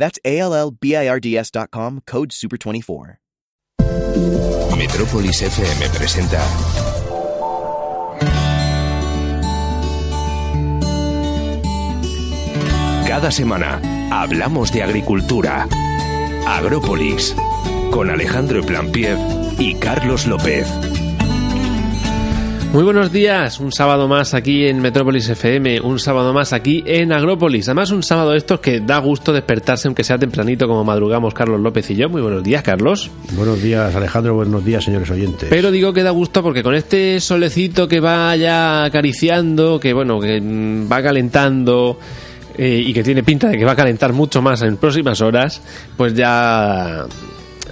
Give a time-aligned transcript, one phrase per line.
[0.00, 3.18] That's ALLBIRDS.com, code SUPER24.
[4.78, 6.40] Metrópolis FM presenta
[13.06, 13.78] Cada semana
[14.10, 15.68] hablamos de agricultura.
[16.46, 17.36] Agrópolis
[17.90, 19.18] con Alejandro Plampiev
[19.58, 20.66] y Carlos López.
[22.72, 27.12] Muy buenos días, un sábado más aquí en Metrópolis FM, un sábado más aquí en
[27.12, 27.66] Agrópolis.
[27.66, 31.60] Además, un sábado de estos que da gusto despertarse, aunque sea tempranito, como madrugamos Carlos
[31.60, 32.08] López y yo.
[32.08, 33.10] Muy buenos días, Carlos.
[33.32, 34.36] Buenos días, Alejandro.
[34.36, 35.48] Buenos días, señores oyentes.
[35.50, 40.20] Pero digo que da gusto porque con este solecito que va ya acariciando, que bueno,
[40.20, 41.98] que mm, va calentando
[42.56, 45.60] eh, y que tiene pinta de que va a calentar mucho más en próximas horas,
[45.96, 47.04] pues ya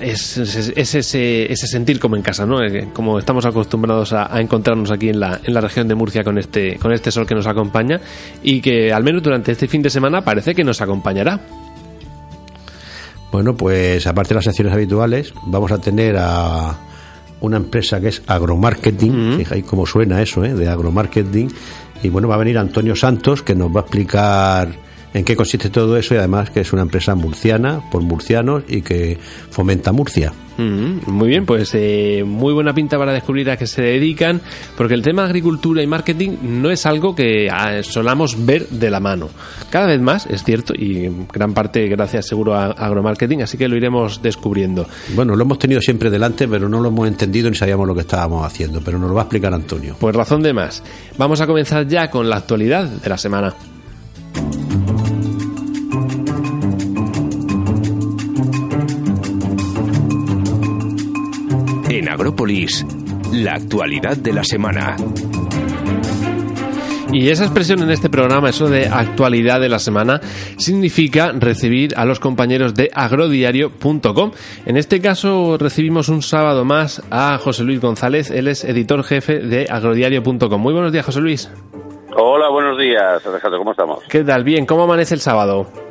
[0.01, 2.63] es, es- es ese, ese sentir como en casa, ¿no?
[2.63, 6.25] Eh, Como estamos acostumbrados a, a encontrarnos aquí en la, en la región de Murcia
[6.25, 8.01] con este, con este sol que nos acompaña
[8.43, 11.41] y que al menos durante este fin de semana parece que nos acompañará.
[13.31, 16.77] Bueno, pues aparte de las secciones habituales, vamos a tener a
[17.41, 19.37] una empresa que es agromarketing.
[19.39, 20.55] Fijáis cómo suena eso, ¿eh?
[20.55, 21.53] De agromarketing.
[22.03, 24.69] Y bueno, va a venir Antonio Santos, que nos va a explicar
[25.14, 28.83] en qué consiste todo eso y además que es una empresa murciana, por murcianos y
[28.83, 29.19] que
[29.51, 30.33] fomenta Murcia.
[30.59, 34.41] Mm, muy bien, pues eh, muy buena pinta para descubrir a qué se dedican,
[34.77, 38.98] porque el tema agricultura y marketing no es algo que ah, solamos ver de la
[38.98, 39.29] mano.
[39.70, 43.69] Cada vez más, es cierto, y en gran parte gracias seguro a agromarketing, así que
[43.69, 44.89] lo iremos descubriendo.
[45.14, 48.01] Bueno, lo hemos tenido siempre delante, pero no lo hemos entendido ni sabíamos lo que
[48.01, 49.97] estábamos haciendo, pero nos lo va a explicar Antonio.
[50.01, 50.83] Pues razón de más.
[51.17, 53.55] Vamos a comenzar ya con la actualidad de la semana.
[62.18, 62.84] Agrópolis,
[63.33, 64.96] la actualidad de la semana.
[67.12, 70.20] Y esa expresión en este programa, eso de actualidad de la semana,
[70.57, 74.33] significa recibir a los compañeros de agrodiario.com.
[74.67, 79.39] En este caso recibimos un sábado más a José Luis González, él es editor jefe
[79.39, 80.61] de agrodiario.com.
[80.61, 81.48] Muy buenos días, José Luis.
[82.17, 84.02] Hola, buenos días, Alejandro, ¿cómo estamos?
[84.08, 84.42] ¿Qué tal?
[84.42, 85.88] Bien, ¿cómo amanece el sábado?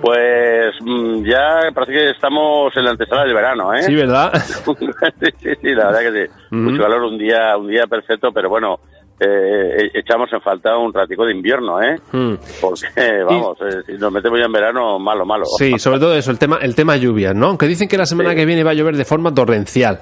[0.00, 3.82] Pues mm, ya parece que estamos en la antesala del verano, ¿eh?
[3.82, 4.32] Sí, ¿verdad?
[4.34, 4.54] sí,
[5.42, 6.32] sí, sí, la verdad que sí.
[6.50, 8.78] Mucho calor, un día, un día perfecto, pero bueno,
[9.20, 11.96] eh, echamos en falta un ratico de invierno, ¿eh?
[12.12, 12.34] Mm.
[12.60, 12.86] Porque,
[13.28, 15.44] vamos, eh, si nos metemos ya en verano, malo, malo.
[15.58, 17.48] Sí, sobre todo eso, el tema, el tema lluvias, ¿no?
[17.48, 18.36] Aunque dicen que la semana Sí.
[18.36, 20.00] que viene va a llover de forma torrencial.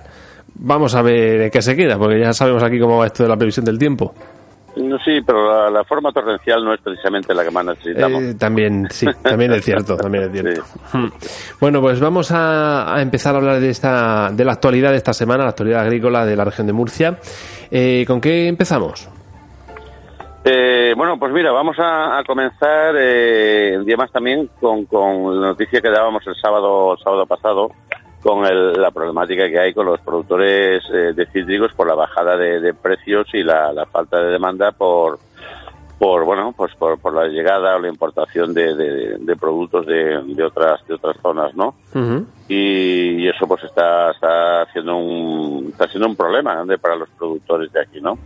[0.55, 3.29] Vamos a ver en qué se queda, porque ya sabemos aquí cómo va esto de
[3.29, 4.15] la previsión del tiempo.
[4.79, 8.23] No, Sí, pero la, la forma torrencial no es precisamente la que más necesitamos.
[8.23, 10.65] Eh, también, sí, también es cierto, también es cierto.
[10.93, 11.09] Hmm.
[11.61, 15.13] Bueno, pues vamos a, a empezar a hablar de esta, de la actualidad de esta
[15.13, 17.19] semana, la actualidad agrícola de la región de Murcia.
[17.71, 19.09] Eh, ¿Con qué empezamos?
[20.45, 25.41] Eh, bueno, pues mira, vamos a, a comenzar eh, un día más también con, con
[25.41, 27.71] la noticia que dábamos el sábado, sábado pasado
[28.23, 32.37] con el- la problemática que hay con los productores eh, de cítricos por la bajada
[32.37, 35.19] de, de precios y la, la falta de demanda por
[35.99, 40.23] por bueno pues por, por la llegada o la importación de, de- de productos de,
[40.25, 41.75] de otras de otras zonas, ¿no?
[42.49, 46.79] Y, y eso pues está está haciendo un está siendo un problema ¿no?
[46.79, 48.17] para los productores de aquí no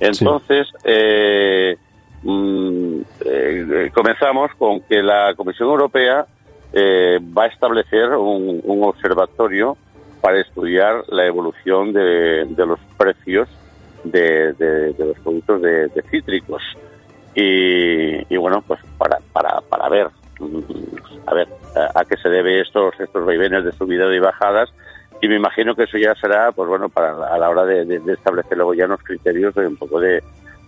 [0.00, 1.76] entonces eh,
[2.22, 6.24] mm, eh, comenzamos con que la Comisión Europea
[6.72, 9.76] eh, va a establecer un, observatorio
[10.20, 13.48] para estudiar la evolución de, de los precios
[14.04, 16.62] de, de- los productos de, cítricos.
[17.34, 20.08] Y, y bueno pues para para para ver
[20.40, 20.60] mm,
[21.26, 21.46] a ver
[21.76, 24.70] a, a qué se debe estos estos vaivenes de subida y bajadas.
[25.20, 28.00] Y me imagino que eso ya será pues bueno para a la hora de, de-
[28.00, 30.22] de establecer luego ya unos criterios de un poco de,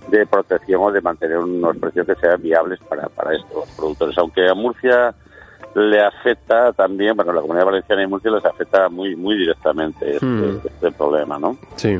[0.08, 4.16] de protección o de mantener unos precios que sean viables para, para estos productores.
[4.18, 5.14] Aunque a Murcia
[5.74, 10.26] le afecta también bueno la comunidad valenciana y Murcia les afecta muy muy directamente este,
[10.26, 10.58] Hmm.
[10.64, 11.98] este problema no Sí.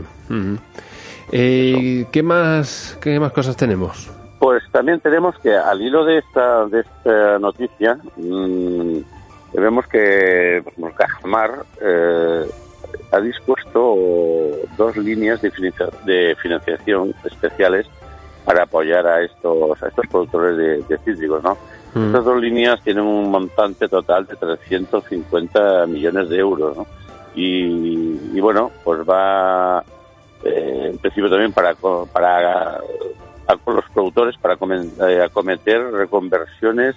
[1.32, 4.10] Eh, ¿Qué más, qué más cosas tenemos?
[4.40, 8.96] Pues también tenemos que al hilo de esta, de esta noticia, mm,
[9.52, 12.46] vemos que bueno, Cajamar eh,
[13.12, 13.96] ha dispuesto
[14.76, 17.86] dos líneas de, financia- de financiación especiales
[18.44, 21.56] para apoyar a estos, a estos productores de, de cítricos, ¿no?
[21.94, 22.06] Mm.
[22.06, 26.87] Estas dos líneas tienen un montante total de 350 millones de euros, ¿no?
[27.34, 29.84] y, bueno, pues va
[30.44, 32.81] eh, en principio también para, para
[33.66, 36.96] los productores para eh, acometer reconversiones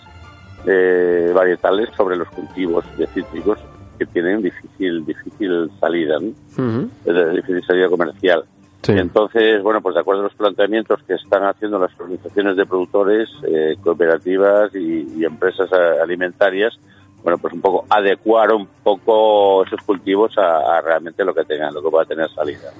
[0.66, 3.60] eh, varietales sobre los cultivos de cítricos
[3.98, 8.44] que tienen difícil difícil salida, difícil salida comercial.
[8.88, 13.30] Entonces, bueno, pues de acuerdo a los planteamientos que están haciendo las organizaciones de productores,
[13.47, 16.77] eh, cooperativas y, empresas alimentarias,
[17.24, 21.81] bueno, pues un poco adecuar un poco esos cultivos a, realmente lo que tengan, lo
[21.81, 22.74] que pueda tener salida.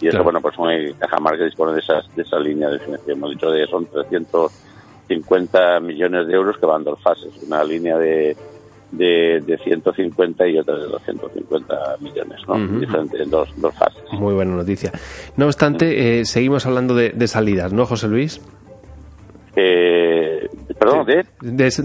[0.00, 3.18] y eso, bueno, pues hay Cajamar que dispone de, esas, de esa línea de financiación.
[3.18, 7.34] Hemos dicho de son 350 millones de euros que van dos fases.
[7.46, 8.34] Una línea de
[8.92, 12.56] de, de 150 y otra de 250 millones, ¿no?
[12.56, 14.02] en dos, dos fases.
[14.12, 14.92] Muy buena noticia.
[15.36, 18.40] No obstante, eh, seguimos hablando de, de, salidas, ¿no, José Luis?
[19.56, 20.48] Eh,
[20.78, 21.24] perdón, ¿de?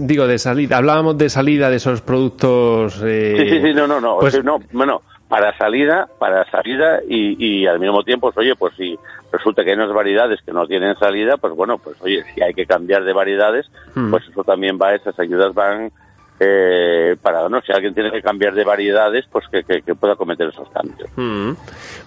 [0.00, 0.78] Digo, de salida.
[0.78, 3.02] Hablábamos de salida de esos productos.
[3.04, 4.18] Eh, sí, sí, sí, no, no, no.
[4.18, 8.74] Pues, no bueno, para salida, para salida y, y al mismo tiempo, pues, oye, pues
[8.76, 8.96] si
[9.32, 12.54] resulta que hay unas variedades que no tienen salida, pues bueno, pues oye, si hay
[12.54, 14.10] que cambiar de variedades, hmm.
[14.10, 15.90] pues eso también va, esas ayudas van
[16.38, 20.48] eh, para no si alguien tiene que cambiar de variedades pues que, que, pueda cometer
[20.48, 21.08] esos cambios.
[21.16, 21.52] Mm,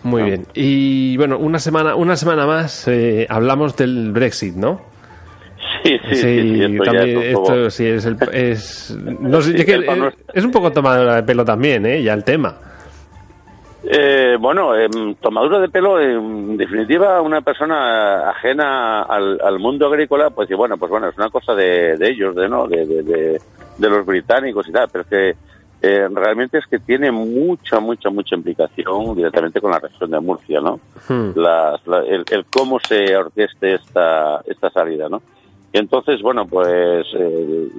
[0.04, 0.46] muy bien.
[0.54, 4.90] Y bueno una semana una semana más eh, hablamos del Brexit no
[5.84, 9.86] Sí, sí, también, esto sí es, el, es, no sé, es, que,
[10.34, 12.02] es, un poco tomadura de pelo también, ¿eh?
[12.02, 12.58] Ya el tema.
[13.84, 14.90] Eh, bueno, eh,
[15.22, 20.92] tomadura de pelo, en definitiva, una persona ajena al, al, mundo agrícola, pues bueno, pues
[20.92, 23.42] bueno, es una cosa de, de ellos, de no, de, de,
[23.78, 25.50] de los británicos y tal, pero es que
[25.82, 30.60] eh, realmente es que tiene mucha, mucha, mucha implicación directamente con la región de Murcia,
[30.60, 30.80] ¿no?
[31.08, 31.32] Hmm.
[32.06, 35.22] el, cómo se orqueste esta, esta salida, ¿no?
[35.72, 37.70] Y entonces, bueno, pues eh,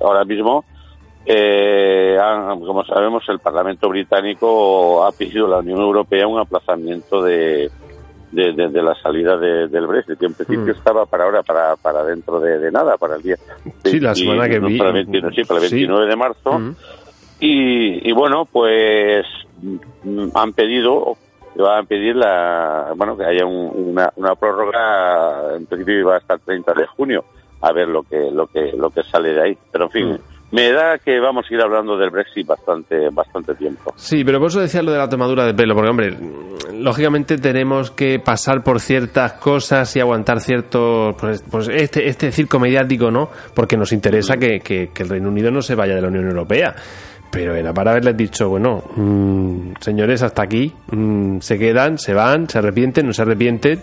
[0.00, 0.64] ahora mismo,
[1.26, 2.18] eh,
[2.66, 7.70] como sabemos, el Parlamento británico ha pedido a la Unión Europea un aplazamiento de,
[8.34, 10.76] de, la salida del Brexit, que en principio mm.
[10.76, 13.36] estaba para ahora, para, para dentro de, nada, para el día.
[13.84, 14.78] Sí, la semana que viene.
[14.78, 16.58] Para, sí, para el 29 de marzo.
[16.58, 16.76] Mm.
[17.40, 19.26] Y, y, bueno, pues
[20.02, 21.16] mm, han pedido,
[21.56, 26.40] van a pedir la, bueno, que haya una, una prórroga, en principio va hasta el
[26.40, 27.24] 30 de junio,
[27.60, 29.58] a ver lo que, lo que, lo que sale de ahí.
[29.70, 30.20] Pero en fin,
[30.54, 33.92] me da que vamos a ir hablando del Brexit bastante, bastante tiempo.
[33.96, 36.16] Sí, pero por eso decía lo de la tomadura de pelo, porque, hombre,
[36.72, 42.60] lógicamente tenemos que pasar por ciertas cosas y aguantar ciertos, pues, pues este, este circo
[42.60, 43.30] mediático, ¿no?
[43.52, 46.72] Porque nos interesa que, que, el Reino Unido no se vaya de la Unión Europea.
[47.32, 52.48] Pero era para haberles dicho, bueno, mm, señores, hasta aquí, mm, se quedan, se van,
[52.48, 53.80] se arrepienten, no se arrepienten,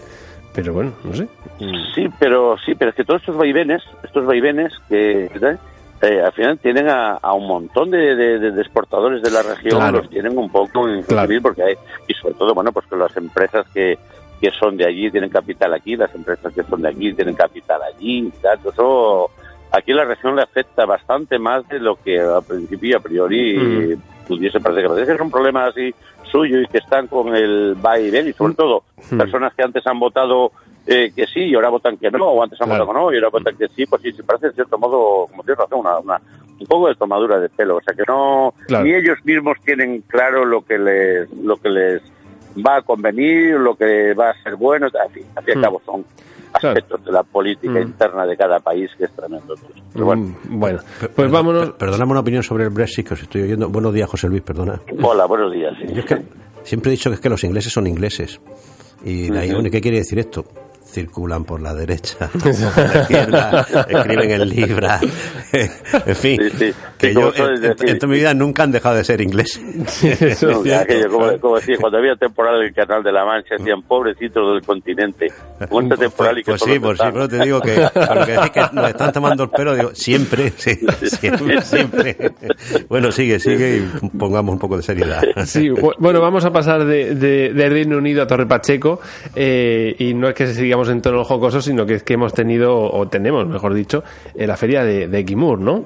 [0.56, 1.28] pero bueno, no sé.
[1.94, 5.30] Sí, pero sí, pero es que todos estos vaivenes, estos vaivenes que
[6.01, 10.50] eh, al final tienen a, un montón de, exportadores de la región, los tienen un
[10.50, 11.03] poco en
[11.42, 11.75] porque hay,
[12.07, 14.00] y sobre todo, bueno, pues que las empresas que,
[14.39, 17.81] que son de allí tienen capital aquí, las empresas que son de aquí tienen capital
[17.83, 18.31] allí,
[18.68, 19.30] eso
[19.71, 23.98] aquí la región le afecta bastante más de lo que a principio y a priori
[24.27, 25.06] pudiese parecer.
[25.06, 25.94] que es un problema así
[26.24, 28.83] suyo y que están con el va y ven y sobre todo
[29.18, 30.51] personas que antes han votado
[30.88, 33.16] eh, que sí y ahora votan que no, o antes han votado que no y
[33.16, 36.00] ahora votan que sí, pues sí, se parece en cierto modo, como tienes razón, una,
[36.00, 36.22] una,
[36.60, 37.78] un poco de tomadura de pelo.
[37.78, 42.01] O sea que no, ni ellos mismos tienen claro lo que les, lo que les
[42.58, 45.58] va a convenir, lo que va a ser bueno, en fin, al fin y al
[45.60, 45.62] hmm.
[45.62, 46.06] cabo son
[46.53, 47.84] aspectos de la política hmm.
[47.84, 49.56] interna de cada país que es tremendo.
[49.94, 50.79] Pero bueno, bueno
[51.15, 51.72] pues vámonos.
[51.72, 53.70] Perdóname una opinión sobre el Brexit que os estoy oyendo.
[53.70, 54.79] Buenos días, José Luis, perdona.
[55.01, 55.74] Hola, buenos días.
[56.63, 58.41] siempre he dicho que es que los ingleses son ingleses.
[59.03, 60.46] Y de ahí, ¿qué quiere decir esto?
[60.91, 65.00] Circulan por la derecha, por la izquierda, escriben en libra,
[65.53, 66.39] en fin,
[66.98, 69.60] que yo en, toda mi vida nunca han dejado de ser inglés.
[71.10, 75.27] como, como decía, cuando había temporada del Canal de la Mancha, decían pobrecitos del continente,
[75.69, 78.51] cuánta temporal y que Pues sí, por sí, pero te digo que, lo que decís
[78.51, 82.17] que nos están tomando el pelo, digo, siempre, sí, siempre, siempre.
[82.89, 85.21] Bueno, sigue, sigue y pongamos un poco de seriedad.
[85.45, 89.00] Sí, bueno, vamos a pasar de, de, Reino Unido a Torre Pacheco,
[89.36, 92.92] eh, y no es que sigamos en tono jocoso, sino que es que hemos tenido,
[92.92, 94.04] o tenemos, mejor dicho,
[94.36, 95.24] en la feria de, de
[95.60, 95.86] ¿no?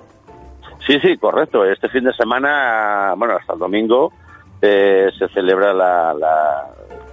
[0.85, 1.65] Sí, sí, correcto.
[1.65, 4.13] Este fin de semana, bueno, hasta el domingo,
[4.61, 6.67] eh, se celebra la, la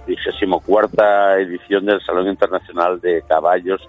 [0.05, 3.81] 24 edición del Salón Internacional de Caballos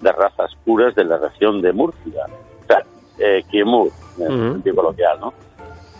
[0.00, 2.26] de Razas Puras de la región de Murcia.
[2.62, 2.84] O sea,
[3.18, 5.34] eh, Kimur, en uh coloquial, ¿no?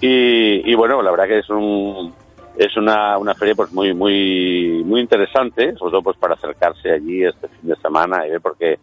[0.01, 2.13] Y, y, bueno, la verdad que es un,
[2.57, 7.25] es una, una feria pues muy muy muy interesante sobre todo pues para acercarse allí
[7.25, 8.79] este fin de semana y ver porque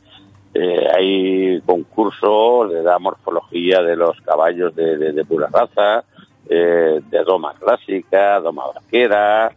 [0.54, 6.04] eh, hay concurso de la morfología de los caballos de, de, pura raza
[6.50, 9.52] eh, de doma clásica, doma vaquera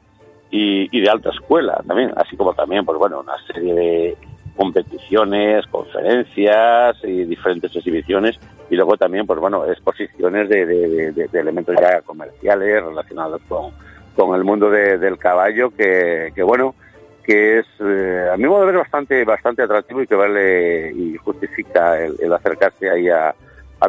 [0.50, 4.16] y, de alta escuela también, así como también, pues bueno, una serie de
[4.54, 8.38] competiciones, conferencias y diferentes exhibiciones.
[8.68, 13.72] Y luego también, pues bueno, exposiciones de, elementos ya comerciales relacionados con,
[14.14, 16.74] con el mundo del caballo que, que bueno,
[17.22, 21.16] que es eh, a mi modo de ver bastante bastante atractivo y que vale y
[21.16, 23.34] justifica el, acercarse ahí a,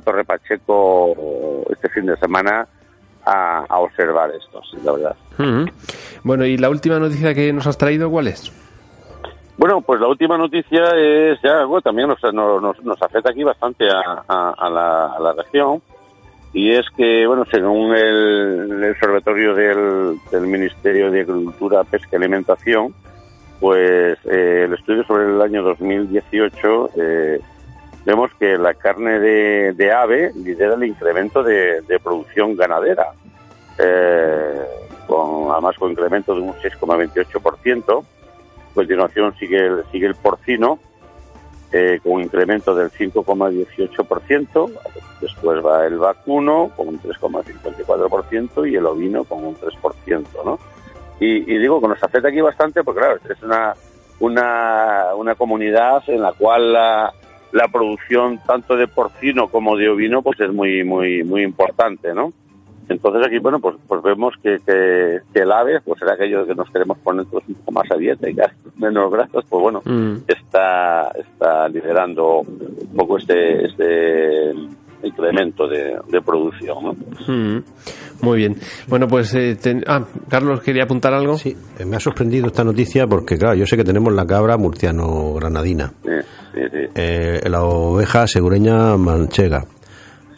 [0.03, 2.67] Torre Pacheco este fin de semana
[3.23, 5.15] a, observar esto, la verdad.
[6.23, 8.51] Bueno, y la última noticia que nos has traído, ¿cuál es?
[9.57, 13.87] Bueno, pues la última noticia es ya algo también nos, nos, nos afecta aquí bastante
[13.89, 15.81] a, a, la, a, la, región
[16.53, 22.93] y es que, bueno, según el, observatorio del, Ministerio de Agricultura, Pesca y Alimentación,
[23.59, 27.39] pues eh, el estudio sobre el año 2018 eh,
[28.05, 33.07] vemos que la carne de, ave lidera el incremento de, producción ganadera,
[33.79, 34.61] eh,
[35.07, 38.03] con, además con incremento de un 6,28%.
[38.03, 40.77] A continuación sigue el, sigue el porcino,
[42.03, 44.71] con un incremento del 5,18%.
[45.21, 50.59] Después va el vacuno con un 3,54% y el ovino con un 3%, ¿no?
[51.19, 53.73] Y, digo que nos afecta aquí bastante porque, claro, es una,
[54.19, 57.13] una, una comunidad en la cual la,
[57.53, 62.33] la producción tanto de porcino como de ovino pues es muy muy muy importante, ¿no?
[62.89, 66.69] Entonces aquí, bueno, pues, pues vemos que, que, el ave, pues era aquello que nos
[66.69, 68.35] queremos poner todos un poco más a dieta y
[68.77, 70.15] menos grasas, pues bueno, mm.
[70.27, 74.53] está, está liderando un poco este, este
[75.03, 76.77] incremento de, de producción.
[76.83, 76.93] ¿no?
[77.27, 77.63] Mm.
[78.21, 78.55] Muy bien.
[78.87, 81.37] Bueno, pues eh, ah, Carlos quería apuntar algo.
[81.37, 84.57] Sí, eh, me ha sorprendido esta noticia porque, claro, yo sé que tenemos la cabra
[84.57, 85.91] murciano-granadina,
[86.95, 89.65] eh, la oveja segureña manchega,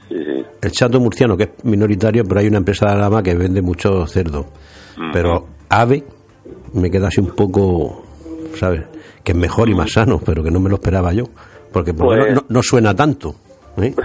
[0.09, 4.05] el chato murciano, que es minoritario, pero hay una empresa de Alama que vende mucho
[4.07, 4.47] cerdo.
[5.11, 6.03] Pero ave
[6.73, 8.03] me queda así un poco,
[8.55, 8.83] ¿sabes?
[9.23, 11.25] Que es mejor y más sano, pero que no me lo esperaba yo.
[11.71, 13.35] Porque por pues no, no, suena tanto.
[13.77, 13.93] ¿eh?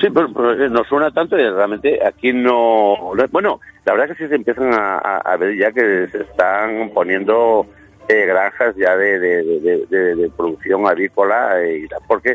[0.00, 0.28] Sí, pero,
[0.68, 3.14] nos suena tanto y realmente aquí no...
[3.30, 7.66] Bueno, la verdad es que sí se empiezan a, ver ya que se están poniendo
[8.06, 12.34] eh, granjas ya de, de, producción avícola eh, y porque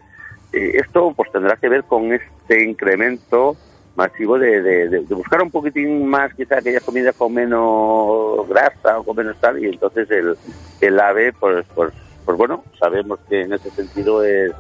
[0.54, 3.56] eh, esto pues tendrá que ver con este incremento
[3.96, 9.38] masivo de, buscar un poquitín más quizá aquellas comidas con menos grasa o con menos
[9.40, 10.38] tal y entonces el,
[10.80, 11.94] el ave pues pues
[12.26, 14.54] pues bueno sabemos que en ese sentido es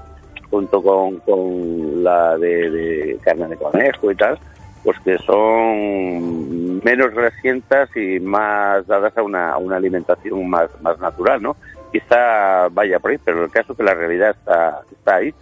[0.51, 4.37] junto con, con la de, carne de conejo y tal,
[4.83, 11.41] pues que son menos grasientas y más dadas a una, una alimentación más, más natural,
[11.41, 11.55] ¿no?
[11.91, 15.33] Quizá vaya por ahí, pero el caso es que la realidad está, está ahí.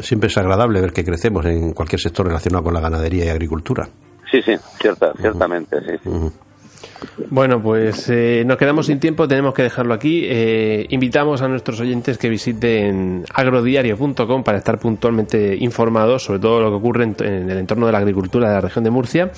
[0.00, 3.88] Siempre es agradable ver que crecemos en cualquier sector relacionado con la ganadería y agricultura.
[4.30, 5.98] Sí, sí, cierta, ciertamente, sí.
[6.02, 6.10] sí.
[7.30, 10.22] Bueno, pues eh, nos quedamos sin tiempo, tenemos que dejarlo aquí.
[10.24, 16.70] Eh, invitamos a nuestros oyentes que visiten agrodiario.com para estar puntualmente informados sobre todo lo
[16.70, 19.30] que ocurre en, el entorno de la agricultura de la región de Murcia.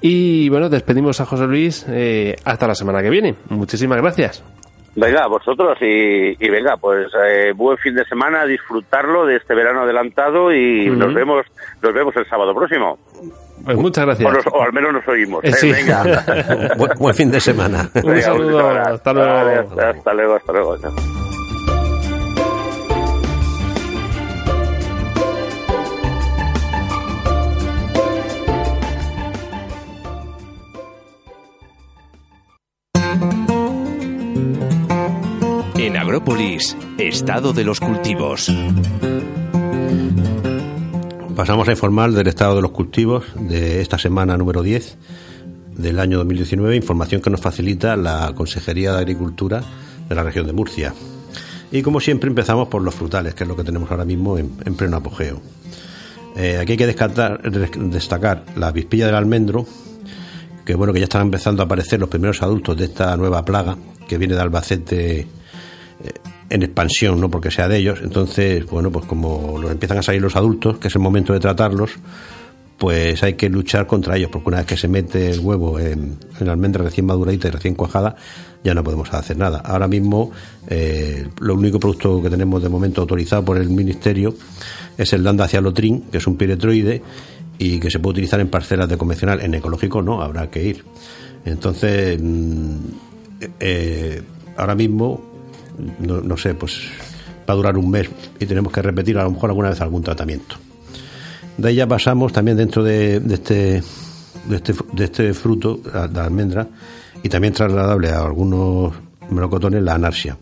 [0.00, 3.36] Y bueno, despedimos a José Luis eh, hasta la semana que viene.
[3.48, 4.42] Muchísimas gracias.
[4.96, 7.06] Venga, vosotros y, venga, pues
[7.54, 11.46] buen fin de semana, disfrutarlo de este verano adelantado y nos vemos
[11.80, 12.98] nos vemos el sábado próximo.
[13.64, 14.46] Pues muchas gracias.
[14.52, 15.44] O, al menos nos oímos.
[15.44, 15.52] ¿eh?
[15.62, 16.74] Venga.
[16.98, 17.90] buen, fin de semana.
[18.02, 18.70] Un saludo.
[18.70, 19.80] hasta luego.
[19.80, 20.76] hasta luego, hasta luego.
[36.20, 38.52] Agrópolis, estado de los cultivos.
[41.34, 44.98] Pasamos a informar del estado de los cultivos de esta semana número 10
[45.78, 49.62] del año 2019, información que nos facilita la Consejería de Agricultura
[50.10, 50.92] de la región de Murcia.
[51.72, 54.50] Y como siempre empezamos por los frutales, que es lo que tenemos ahora mismo en,
[54.76, 55.40] pleno apogeo.
[56.36, 59.64] Eh, aquí hay que destacar la vispilla del almendro,
[60.66, 63.78] que bueno que ya están empezando a aparecer los primeros adultos de esta nueva plaga
[64.06, 65.39] que viene de Albacete.
[66.04, 66.12] Eh,
[66.50, 68.00] en expansión, no porque sea de ellos.
[68.02, 71.38] Entonces, bueno, pues como los empiezan a salir los adultos, que es el momento de
[71.38, 71.92] tratarlos,
[72.76, 76.16] pues hay que luchar contra ellos, porque una vez que se mete el huevo en,
[76.40, 78.16] la almendra recién maduradita y recién cuajada,
[78.64, 79.58] ya no podemos hacer nada.
[79.58, 80.32] Ahora mismo,
[80.66, 84.34] eh, lo único producto que tenemos de momento autorizado por el Ministerio
[84.96, 87.02] es el Dandacialotrin, que es un piretroide
[87.58, 89.40] y que se puede utilizar en parcelas de convencional.
[89.42, 90.84] En ecológico no, habrá que ir.
[91.44, 92.76] Entonces, mm,
[93.60, 94.22] eh,
[94.56, 95.29] ahora mismo
[95.98, 96.82] no, sé, pues
[97.48, 100.02] va a durar un mes y tenemos que repetir a lo mejor alguna vez algún
[100.02, 100.56] tratamiento.
[101.56, 103.82] De ahí ya pasamos también dentro de, este
[104.48, 106.66] de este, de este fruto, de almendra,
[107.22, 108.94] y también trasladable a algunos
[109.30, 110.38] melocotones la anarsia,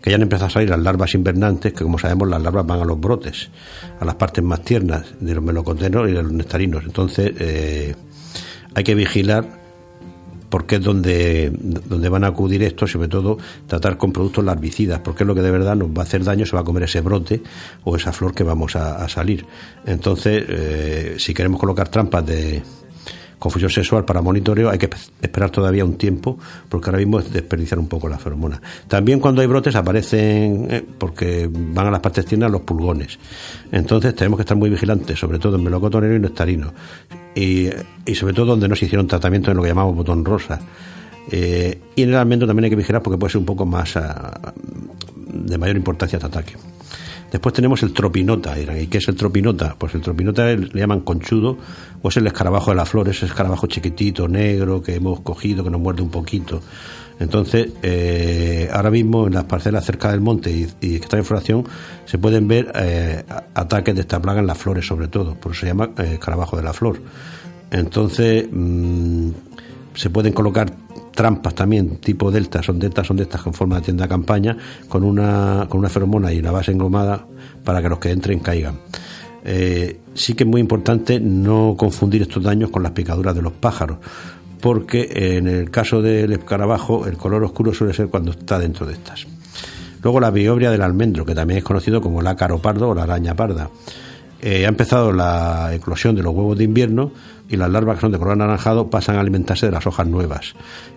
[0.00, 2.80] que ya han empezado a salir las larvas invernantes, que como sabemos las larvas van
[2.80, 3.50] a los brotes,
[3.98, 6.84] a las partes más tiernas de los melocotones y de los nectarinos.
[6.84, 7.94] Entonces eh,
[8.74, 9.57] hay que vigilar
[10.48, 15.24] porque es donde, donde van a acudir esto, sobre todo tratar con productos larvicidas, porque
[15.24, 17.00] es lo que de verdad nos va a hacer daño, se va a comer ese
[17.00, 17.42] brote
[17.84, 19.46] o esa flor que vamos a, salir.
[19.86, 22.62] Entonces, eh, si queremos colocar trampas de,
[23.38, 24.90] confusión sexual para monitoreo hay que
[25.22, 28.60] esperar todavía un tiempo porque ahora mismo es desperdiciar un poco la feromona.
[28.86, 33.18] También cuando hay brotes aparecen, eh, porque van a las partes tiernas los pulgones.
[33.70, 36.72] Entonces tenemos que estar muy vigilantes, sobre todo en melocotonero y nectarino.
[37.34, 37.68] Y,
[38.04, 40.60] y sobre todo donde no se hicieron tratamientos en lo que llamamos botón rosa.
[41.30, 43.96] Eh, y en el almendro también hay que vigilar porque puede ser un poco más
[43.96, 44.52] ah,
[45.14, 46.54] de mayor importancia este ataque.
[47.30, 48.58] Después tenemos el tropinota.
[48.58, 49.76] ¿Y qué es el tropinota?
[49.78, 51.58] Pues el tropinota le llaman conchudo
[52.02, 55.70] o es el escarabajo de la flor, ese escarabajo chiquitito, negro, que hemos cogido, que
[55.70, 56.62] nos muerde un poquito.
[57.20, 61.64] Entonces, eh, ahora mismo en las parcelas cerca del monte y, que está en floración
[62.04, 65.62] se pueden ver eh, ataques de esta plaga en las flores sobre todo, por eso
[65.62, 67.02] se llama eh, escarabajo de la flor.
[67.70, 69.30] Entonces, mm,
[69.98, 70.70] se pueden colocar
[71.12, 74.56] trampas también, tipo delta, son deltas, son de estas con forma de tienda de campaña,
[74.88, 77.26] con una, con una feromona y una base engomada
[77.64, 78.78] para que los que entren caigan.
[79.44, 83.54] Eh, sí que es muy importante no confundir estos daños con las picaduras de los
[83.54, 83.98] pájaros,
[84.60, 88.92] porque en el caso del escarabajo el color oscuro suele ser cuando está dentro de
[88.92, 89.26] estas.
[90.00, 93.02] Luego la biobria del almendro, que también es conocido como el ácaro pardo o la
[93.02, 93.68] araña parda.
[94.40, 97.10] Eh, ha empezado la eclosión de los huevos de invierno
[97.48, 100.54] y las larvas que son de color anaranjado pasan a alimentarse de las hojas nuevas,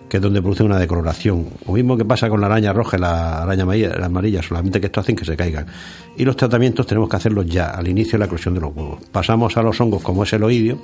[0.08, 1.46] que es donde produce una decoloración.
[1.66, 5.00] Lo mismo que pasa con la araña roja y la araña amarilla, solamente que esto
[5.00, 5.66] hacen que se caigan.
[6.16, 8.98] Y los tratamientos tenemos que hacerlos ya, al inicio de la eclosión de los huevos.
[9.10, 10.78] Pasamos a los hongos como es el oidio,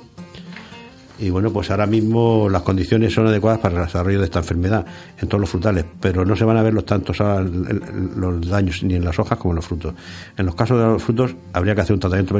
[1.19, 4.85] y bueno, pues ahora mismo las condiciones son adecuadas para el desarrollo de esta enfermedad
[5.19, 8.95] en todos los frutales, pero no se van a ver los tantos los daños ni
[8.95, 9.93] en las hojas como en los frutos.
[10.37, 12.35] En los casos de los frutos habría que hacer un tratamiento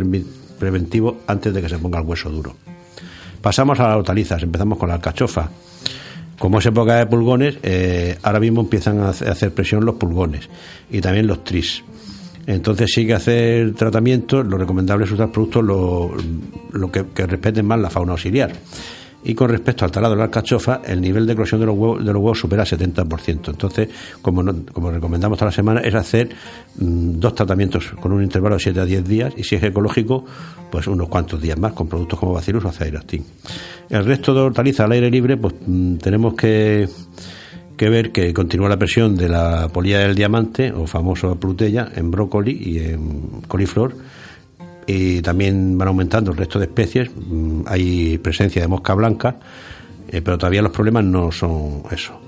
[0.57, 2.55] preventivo antes de que se ponga el hueso duro.
[3.41, 5.49] Pasamos a las hortalizas, empezamos con la alcachofa.
[6.37, 10.49] Como es época de pulgones, eh, ahora mismo empiezan a hacer presión los pulgones
[10.89, 11.83] y también los tris.
[12.47, 17.89] Entonces sí que hacer tratamientos, lo recomendable es usar productos lo, que, respeten más la
[17.89, 18.51] fauna auxiliar.
[19.23, 21.99] Y con respecto al talado de la alcachofa, el nivel de eclosión de los huevos,
[21.99, 23.49] de los huevos supera el 70%.
[23.49, 23.89] Entonces,
[24.21, 26.29] como, como recomendamos toda la semana, es hacer
[26.77, 30.25] mm, dos tratamientos con un intervalo de 7 a 10 días y si es ecológico,
[30.71, 33.23] pues unos cuantos días más con productos como Bacillus o Azairactin.
[33.89, 36.87] El resto de hortalizas al aire libre, pues mm, tenemos que
[37.89, 42.51] ver que continúa la presión de la polilla del diamante, o famoso plutella, en brócoli
[42.51, 43.95] y en coliflor,
[44.91, 47.11] y también van aumentando el resto de especies.
[47.15, 49.35] Mm, hay presencia de mosca blanca,
[50.07, 52.19] eh, pero todavía los problemas no son eso.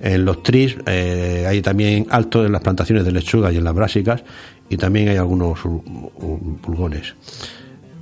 [0.00, 3.74] En los tris eh, hay también alto en las plantaciones de lechuga y en las
[3.74, 4.24] brásicas,
[4.68, 5.60] y también hay algunos
[6.60, 7.14] pulgones.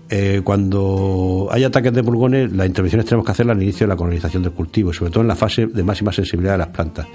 [0.09, 3.97] Eh, cuando hay ataques de pulgones, las intervenciones tenemos que hacerlas al inicio de la
[3.97, 7.07] colonización del cultivo, sobre todo en la fase de máxima sensibilidad de las plantas,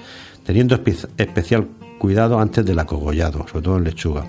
[0.47, 0.79] teniendo
[1.17, 1.67] especial
[1.99, 4.25] cuidado antes del acogollado, sobre todo en lechuga.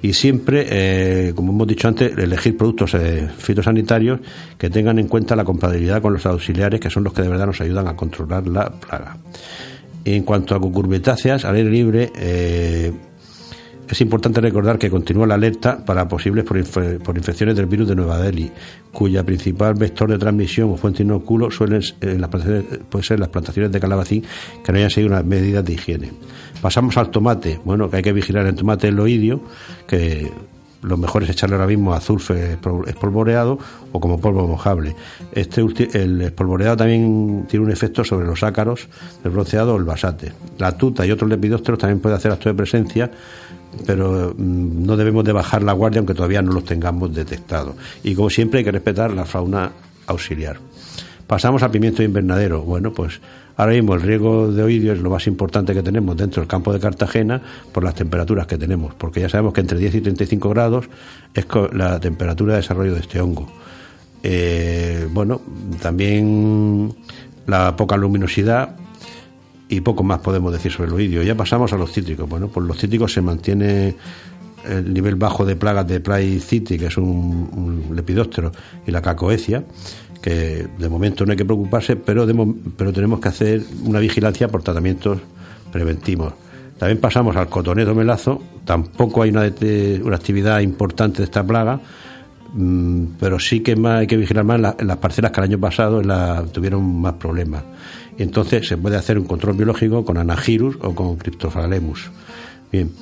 [0.00, 4.20] Y siempre, eh, como hemos dicho antes, elegir productos eh, fitosanitarios
[4.56, 7.44] que tengan en cuenta la compatibilidad con los auxiliares, que son los que de verdad
[7.44, 9.18] nos ayudan a controlar la plaga.
[10.06, 12.10] En cuanto a cucurbitáceas, al aire libre,
[13.94, 18.18] es importante recordar que continúa la alerta para posibles por, infecciones del virus de Nueva
[18.18, 18.50] Delhi,
[18.90, 23.70] cuya principal vector de transmisión o fuente inoculo suelen en las puede ser las plantaciones
[23.70, 24.24] de calabacín
[24.64, 26.10] que no hayan seguido unas medidas de higiene.
[26.60, 27.60] Pasamos al tomate.
[27.64, 29.40] Bueno, que hay que vigilar el tomate eloidio,
[29.86, 30.28] que
[30.84, 33.58] lo mejor es echarle ahora mismo azulfe espolvoreado
[33.92, 34.94] o como polvo mojable.
[35.32, 35.62] Este
[35.94, 38.88] el espolvoreado también tiene un efecto sobre los ácaros
[39.22, 40.32] del bronceado o el basate.
[40.58, 43.10] La tuta y otros lepidópteros también puede hacer acto de presencia
[43.86, 47.74] pero mm, no debemos de bajar la guardia aunque todavía no los tengamos detectados.
[48.02, 49.72] Y como siempre hay que respetar la fauna
[50.06, 50.58] auxiliar.
[51.26, 52.62] Pasamos al pimiento invernadero.
[52.62, 53.20] Bueno, pues
[53.56, 56.72] ahora mismo el riego de oidio es lo más importante que tenemos dentro del campo
[56.72, 57.40] de Cartagena
[57.72, 60.86] por las temperaturas que tenemos, porque ya sabemos que entre 10 y 35 grados
[61.34, 63.48] es la temperatura de desarrollo de este hongo.
[64.22, 65.40] Eh, bueno,
[65.82, 66.94] también
[67.46, 68.76] la poca luminosidad
[69.68, 71.22] y poco más podemos decir sobre el oidio.
[71.22, 72.28] Ya pasamos a los cítricos.
[72.28, 73.96] Bueno, pues los cítricos se mantiene
[74.68, 78.52] el nivel bajo de plagas de City, que es un, lepidóptero,
[78.86, 79.64] y la cacoecia,
[80.24, 82.26] que de momento no hay que preocuparse, pero,
[82.76, 85.18] pero tenemos que hacer una vigilancia por tratamientos
[85.70, 86.32] preventivos.
[86.78, 89.52] También pasamos al cotonedo melazo, tampoco hay una,
[90.02, 91.80] una actividad importante de esta plaga,
[92.56, 96.00] Mm, pero sí que más hay que vigilar más las parcelas que el año pasado
[96.52, 97.64] tuvieron más problemas.
[98.16, 102.10] Entonces se puede hacer un control biológico con anagirus o con cryptophagalemus.
[102.70, 102.92] Bien.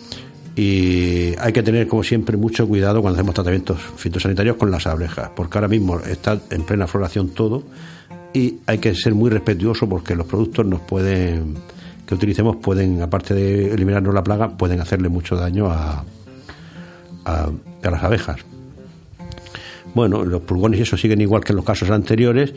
[0.55, 5.31] Y hay que tener, como siempre, mucho cuidado cuando hacemos tratamientos fitosanitarios con las abejas,
[5.35, 7.63] porque ahora mismo está en plena floración todo
[8.35, 11.57] y hay que ser muy respetuoso porque los productos nos pueden
[12.07, 16.05] que utilicemos pueden, aparte de eliminarnos la plaga, pueden hacerle mucho daño a,
[17.25, 17.51] a,
[17.83, 18.41] las abejas.
[19.95, 22.55] Bueno, los pulgones y eso siguen igual que en los casos anteriores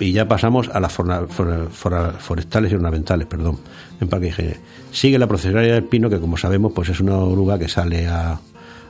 [0.00, 3.58] y ya pasamos a las forestales y ornamentales, perdón,
[4.00, 4.56] en Parque
[4.92, 8.38] Sigue la procesionaria del pino, que como sabemos, pues es una oruga que sale a,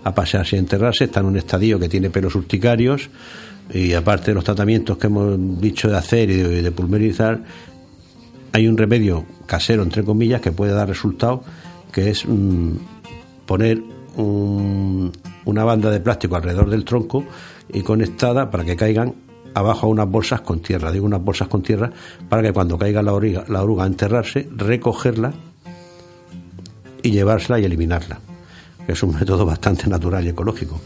[0.04, 3.08] a pasearse y a enterrarse, está en un estadio que tiene pelos urticarios.
[3.72, 7.42] Y aparte de los tratamientos que hemos dicho de hacer y de, pulverizar,
[8.52, 11.42] hay un remedio casero, entre comillas, que puede dar resultado,
[11.92, 12.72] que es mm,
[13.46, 13.82] poner
[14.16, 17.24] una banda de plástico alrededor del tronco
[17.72, 19.14] y conectada para que caigan
[19.54, 20.92] abajo a unas bolsas con tierra.
[20.92, 21.90] Digo unas bolsas con tierra
[22.28, 25.32] para que cuando caiga la, oruga, la oruga a enterrarse, recogerla
[27.02, 28.20] y llevársela y eliminarla.
[28.86, 30.80] Es un método bastante natural y ecológico.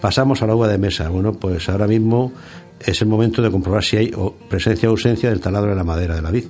[0.00, 1.08] Pasamos a la uva de mesa.
[1.08, 2.32] Bueno, pues ahora mismo
[2.78, 4.12] es el momento de comprobar si hay
[4.48, 6.44] presencia o ausencia del taladro de la madera de la vid,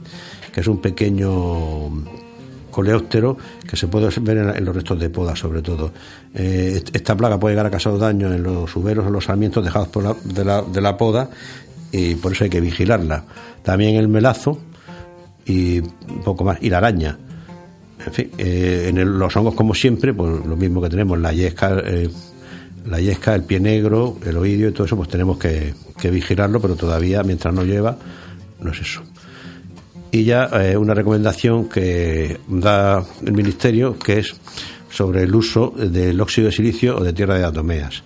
[0.53, 1.91] que es un pequeño
[2.77, 5.93] coleóptero que se puede ver en, los restos de poda sobre todo.
[6.35, 9.89] Eh, esta plaga puede llegar a causar daño en los uberos o los sarmientos dejados
[9.89, 11.31] por la, de, la, de la poda
[11.91, 13.25] y por eso hay que vigilarla.
[13.62, 14.59] También el melazo
[15.47, 15.81] y
[16.23, 17.17] poco más, y la araña.
[18.05, 21.79] En fin, eh, en los hongos como siempre, pues lo mismo que tenemos, la yesca,
[21.83, 22.11] eh,
[22.85, 26.61] la yesca, el pie negro, el oídio y todo eso, pues tenemos que, que vigilarlo,
[26.61, 27.97] pero todavía mientras no lleva,
[28.61, 29.03] no es eso
[30.17, 34.35] y ya eh, una recomendación que da el Ministerio que es
[34.89, 38.03] sobre el uso del óxido de silicio o de tierra de atomeas.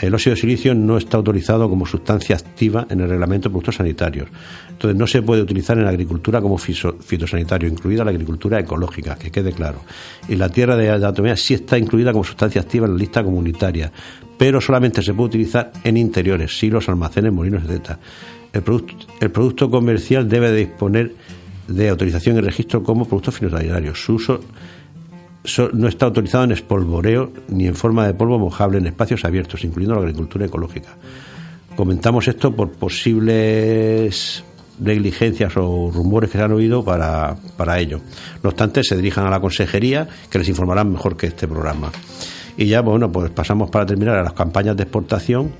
[0.00, 3.76] El óxido de silicio no está autorizado como sustancia activa en el reglamento de productos
[3.76, 4.28] sanitarios.
[4.68, 9.30] Entonces no se puede utilizar en la agricultura como fitosanitario, incluida la agricultura ecológica, que
[9.30, 9.78] quede claro.
[10.28, 13.92] Y la tierra de atomeas sí está incluida como sustancia activa en la lista comunitaria,
[14.36, 17.90] pero solamente se puede utilizar en interiores, silos, almacenes, molinos, etc.
[18.52, 21.12] El producto, el producto comercial debe disponer
[21.68, 24.02] de autorización y registro como productos fitosanitarios.
[24.02, 24.40] Su uso
[25.72, 29.94] no está autorizado en espolvoreo ni en forma de polvo mojable en espacios abiertos, incluyendo
[29.94, 30.90] la agricultura ecológica.
[31.76, 34.44] Comentamos esto por posibles
[34.78, 38.00] negligencias o rumores que se han oído para, para ello.
[38.42, 41.90] No obstante, se dirijan a la consejería que les informarán mejor que este programa.
[42.56, 45.52] Y ya, bueno, pues pasamos para terminar a las campañas de exportación.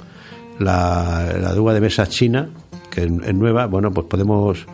[0.58, 2.48] La, la de mesa china,
[2.90, 4.64] que es nueva, bueno, pues podemos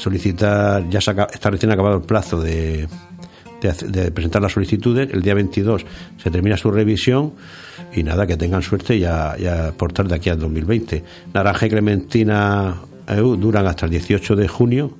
[0.00, 2.88] solicitar, ya está recién acabado el plazo de,
[4.14, 5.84] presentar las solicitudes, el día 22
[6.22, 7.34] se termina su revisión
[7.94, 11.04] y nada, que tengan suerte y a, aportar de aquí al 2020.
[11.34, 14.92] Naranja y Clementina EU duran hasta el 18 de junio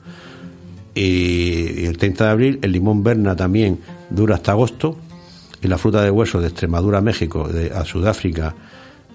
[0.94, 3.78] y, el 30 de abril, el limón Berna también
[4.10, 4.98] dura hasta agosto
[5.62, 8.54] y la fruta de hueso de Extremadura, México, a Sudáfrica,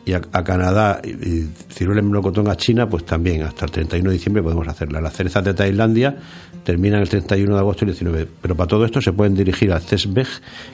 [0.05, 4.13] y a, Canadá y ciruela en melocotón a China, pues también hasta el 31 de
[4.13, 5.01] diciembre podemos hacerla.
[5.01, 6.15] Las cerezas de Tailandia
[6.63, 8.27] terminan el 31 de agosto y el 19.
[8.41, 10.27] Pero para todo esto se pueden dirigir a CESBEG,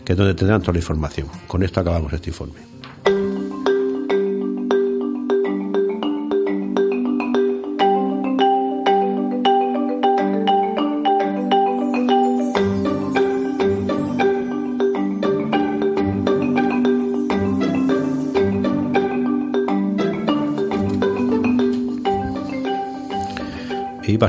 [0.03, 1.27] que es donde tendrán toda la información.
[1.47, 2.80] Con esto acabamos este informe.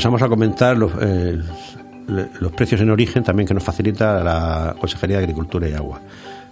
[0.03, 1.41] Pasamos a comentar los, eh,
[2.41, 6.01] los precios en origen también que nos facilita la Consejería de Agricultura y Agua.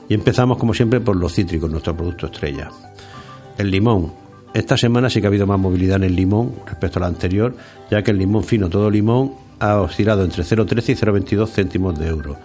[0.08, 2.70] Y empezamos, como siempre, por los cítricos, nuestro producto estrella.
[3.58, 4.12] El limón.
[4.54, 7.56] Esta semana sí que ha habido más movilidad en el limón respecto a la anterior,
[7.90, 12.06] ya que el limón fino, todo limón, ha oscilado entre 0,13 y 0,22 céntimos de
[12.06, 12.36] euro.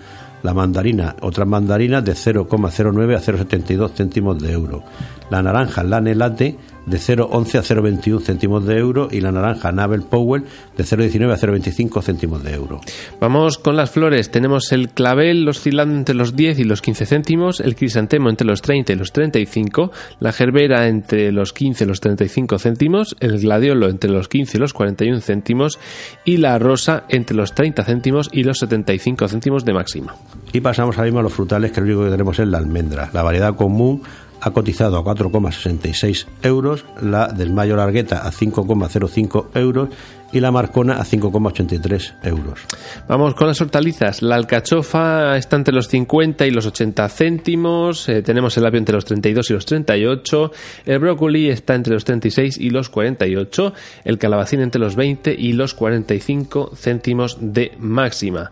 [0.41, 4.83] La mandarina, otras mandarinas de 0,09 a 0,72 céntimos de euro.
[5.29, 10.03] La naranja, la Nelate, de 0,11 a 0,21 céntimos de euro y la naranja Nabel
[10.03, 10.43] Powell
[10.77, 12.81] de 0,19 a 0,25 céntimos de euro.
[13.19, 14.31] Vamos con las flores.
[14.31, 18.61] Tenemos el clavel oscilando entre los 10 y los 15 céntimos, el crisantemo entre los
[18.61, 23.89] 30 y los 35, la gerbera entre los 15 y los 35 céntimos, el gladiolo
[23.89, 25.79] entre los 15 y los 41 céntimos
[26.23, 30.15] y la rosa entre los 30 céntimos y los 75 céntimos de máxima.
[30.53, 33.09] Y pasamos ahora mismo a los frutales, que lo único que tenemos es la almendra,
[33.13, 34.03] la variedad común
[34.45, 39.89] ha cotizado a 4,66 euros, la del Mayo Largueta a 5,05 euros
[40.31, 42.59] y la marcona a 5,83 euros.
[43.07, 44.21] Vamos con las hortalizas.
[44.21, 48.09] La alcachofa está entre los 50 y los 80 céntimos.
[48.09, 50.51] Eh, tenemos el apio entre los 32 y los 38.
[50.85, 53.73] El brócoli está entre los 36 y los 48.
[54.03, 58.51] El calabacín entre los 20 y los 45 céntimos de máxima.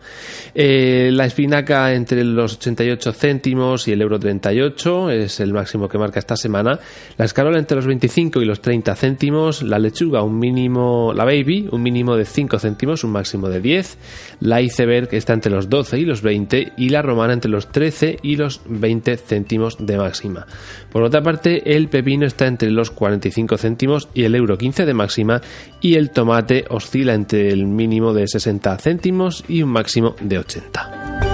[0.56, 5.98] Eh, la espinaca entre los 88 céntimos y el euro 38 es el máximo que
[5.98, 6.80] marca esta semana.
[7.18, 9.64] La escarola entre los 25 y los 30 céntimos.
[9.64, 13.97] La lechuga un mínimo, la baby un mínimo de 5 céntimos, un máximo de 10.
[14.39, 18.19] La iceberg está entre los 12 y los 20 y la romana entre los 13
[18.21, 20.45] y los 20 céntimos de máxima.
[20.91, 24.93] Por otra parte, el pepino está entre los 45 céntimos y el euro 15 de
[24.93, 25.41] máxima
[25.82, 31.33] y el tomate oscila entre el mínimo de 60 céntimos y un máximo de 80.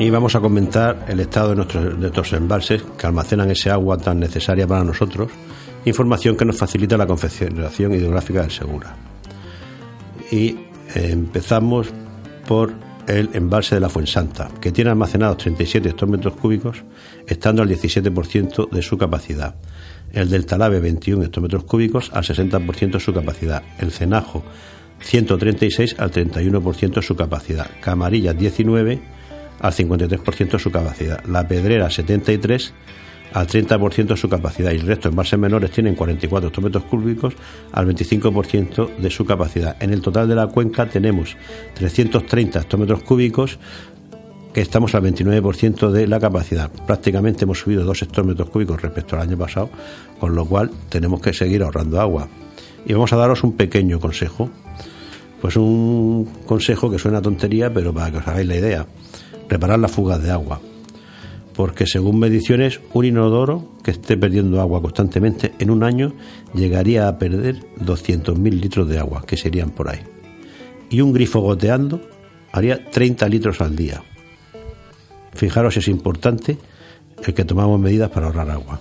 [0.00, 4.66] Y vamos a comentar el estado de nuestros, embalses que almacenan ese agua tan necesaria
[4.66, 5.30] para nosotros,
[5.84, 8.96] información que nos facilita la Confederación Hidrográfica del Segura.
[10.30, 10.56] Y
[10.94, 11.88] eh, empezamos
[12.48, 12.72] por
[13.06, 16.82] el embalse de la Fuensanta, que tiene almacenados 37 hectómetros cúbicos,
[17.26, 19.54] estando al 17% de su capacidad.
[20.14, 23.62] El del Talave, 21 hectómetros cúbicos, al 60% de su capacidad.
[23.78, 24.44] El Cenajo,
[25.00, 27.70] 136 al 31% de su capacidad.
[27.82, 29.19] Camarilla, 19
[29.60, 31.24] al 53% de su capacidad.
[31.24, 32.72] La Pedrera 73
[33.32, 37.34] al 30% de su capacidad y el resto en embalses menores tienen 44 hectómetros cúbicos
[37.72, 39.80] al 25% de su capacidad.
[39.80, 41.36] En el total de la cuenca tenemos
[41.74, 43.58] 330 hectómetros cúbicos
[44.52, 46.70] que estamos al 29% de la capacidad.
[46.86, 49.70] Prácticamente hemos subido 2 hectómetros cúbicos respecto al año pasado,
[50.18, 52.28] con lo cual tenemos que seguir ahorrando agua.
[52.84, 54.50] Y vamos a daros un pequeño consejo.
[55.40, 58.86] Pues un consejo que suena tontería, pero para que os hagáis la idea
[59.50, 60.60] reparar las fugas de agua.
[61.54, 66.14] Porque según mediciones, un inodoro que esté perdiendo agua constantemente en un año
[66.54, 69.98] llegaría a perder 200.000 litros de agua, que serían por ahí.
[70.88, 72.00] Y un grifo goteando
[72.52, 74.02] haría 30 litros al día.
[75.34, 76.56] Fijaros, es importante
[77.24, 78.80] el que tomamos medidas para ahorrar agua.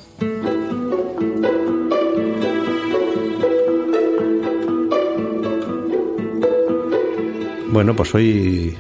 [7.72, 8.76] Bueno, pues hoy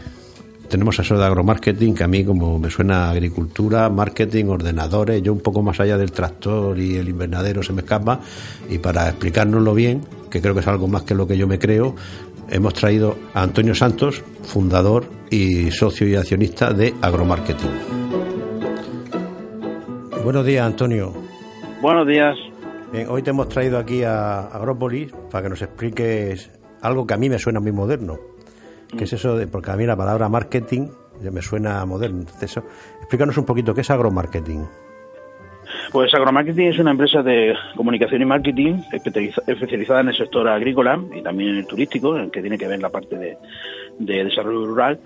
[0.69, 5.41] tenemos eso de agromarketing, que a mí como me suena agricultura, marketing, ordenadores, yo un
[5.41, 8.21] poco más allá del tractor y el invernadero se me escapa,
[8.69, 11.59] y para explicárnoslo bien, que creo que es algo más que lo que yo me
[11.59, 11.95] creo,
[12.49, 17.71] hemos traído a Antonio Santos, fundador y socio y accionista de Agromarketing.
[20.23, 21.13] Buenos días, Antonio.
[21.81, 22.35] Buenos días.
[23.07, 26.51] hoy te hemos traído aquí a Agrópolis para que nos expliques
[26.81, 28.28] algo que a mí me suena muy moderno
[28.97, 29.37] ¿Qué es eso?
[29.37, 30.89] De, porque a mí la palabra marketing
[31.31, 32.25] me suena moderno.
[32.41, 32.63] Eso,
[32.99, 34.67] explícanos un poquito, ¿qué es agromarketing?
[35.91, 41.21] Pues Agromarketing es una empresa de comunicación y marketing especializada en el sector agrícola y
[41.21, 43.37] también en el turístico, en el que tiene que ver la parte
[43.97, 44.99] de desarrollo rural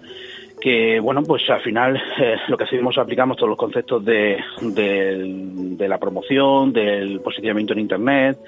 [0.64, 5.88] que bueno pues al final eh, lo que hacemos aplicamos todos los conceptos de, de,
[5.90, 8.40] la promoción del posicionamiento en internet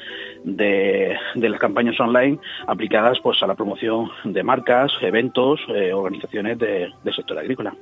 [0.45, 6.93] de, las campañas online aplicadas pues a la promoción de marcas eventos eh, organizaciones del
[7.13, 7.75] sector agrícola.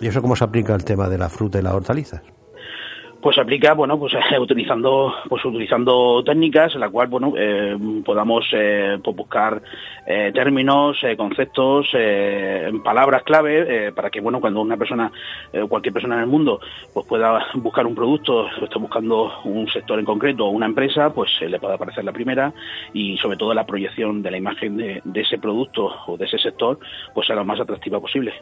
[0.00, 2.22] Y eso cómo se aplica al tema de la fruta y las hortalizas
[3.26, 9.00] pues aplica bueno pues utilizando pues utilizando técnicas en la cual bueno eh, podamos eh,
[9.02, 9.60] pues, buscar
[10.06, 11.88] eh, términos conceptos
[12.84, 15.10] palabras clave para que bueno cuando una persona
[15.68, 16.60] cualquier persona en el mundo
[16.94, 21.12] pues pueda buscar un producto o está buscando un sector en concreto o una empresa
[21.12, 22.52] pues le pueda aparecer la primera
[22.92, 26.38] y sobre todo la proyección de la imagen de, de ese producto o de ese
[26.38, 26.78] sector
[27.12, 28.32] pues sea lo más atractiva posible.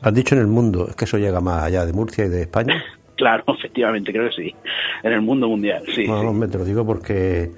[0.00, 2.40] Has dicho en el mundo es que eso llega más allá de Murcia y de
[2.40, 2.82] España
[3.16, 4.54] Claro, efectivamente, creo que sí.
[5.02, 6.06] En el mundo mundial, sí.
[6.06, 7.50] No, no, te lo digo porque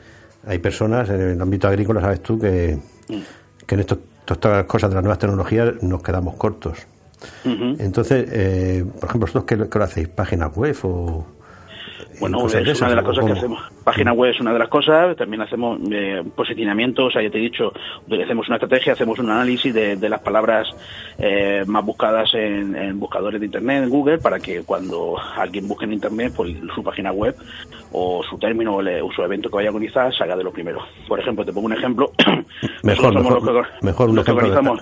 [0.46, 3.66] hay personas en el ámbito agrícola, sabes tú, que, mm.
[3.66, 6.86] que en esto, todas estas cosas de las nuevas tecnologías nos quedamos cortos.
[7.44, 10.08] Entonces, eh, por ejemplo, ¿vosotros qué, qué lo hacéis?
[10.08, 11.35] ¿Página web o...?
[12.20, 13.60] Bueno, es una de las cosas que hacemos.
[13.84, 17.38] Página web es una de las cosas, también hacemos eh, posicionamiento, o sea, ya te
[17.38, 17.72] he dicho,
[18.06, 20.68] hacemos una estrategia, hacemos un análisis de, las palabras
[21.18, 25.94] eh, más buscadas en, buscadores de Internet, en Google, para que cuando alguien busque en
[25.94, 27.36] Internet, pues su página web
[27.92, 30.80] o su término o, su evento que vaya a organizar salga de lo primero.
[31.08, 32.10] Por ejemplo, te pongo un ejemplo.
[32.82, 33.14] mejor,
[33.82, 34.80] mejor, los que, organizamos,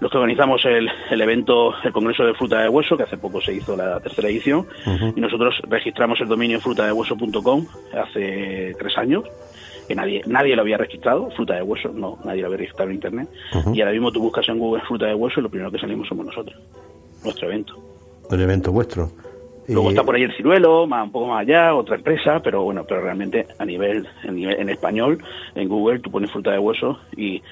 [0.00, 3.40] los que organizamos el, el, evento, el Congreso de Fruta de Hueso, que hace poco
[3.40, 4.66] se hizo la tercera edición,
[5.14, 9.24] y nosotros registramos el dominio frutadehueso.com hace tres años
[9.88, 12.96] que nadie nadie lo había registrado, fruta de hueso, no, nadie lo había registrado en
[12.96, 13.28] internet.
[13.72, 16.06] Y ahora mismo tú buscas en Google fruta de hueso y lo primero que salimos
[16.06, 16.60] somos nosotros,
[17.24, 17.74] nuestro evento.
[18.30, 19.10] El evento vuestro.
[19.66, 22.84] Luego está por ahí el ciruelo, más, un poco más allá, otra empresa, pero bueno,
[22.88, 25.22] pero realmente a nivel, en, nivel, en español,
[25.54, 27.42] en Google, tú pones fruta de hueso y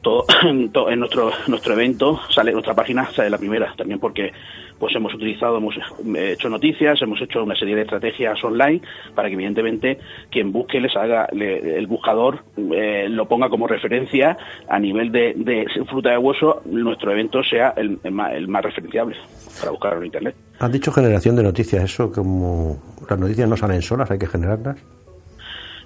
[0.00, 4.32] todo, en nuestro nuestro evento sale nuestra página sale la primera también porque
[4.80, 5.76] pues hemos utilizado hemos
[6.16, 8.80] hecho noticias hemos hecho una serie de estrategias online
[9.14, 9.98] para que evidentemente
[10.30, 14.36] quien busque les haga le, el buscador eh, lo ponga como referencia
[14.68, 19.16] a nivel de, fruta de hueso nuestro evento sea el, el, más, el más referenciable
[19.58, 20.34] para buscarlo en internet.
[20.58, 24.82] Has dicho generación de noticias eso como las noticias no salen solas hay que generarlas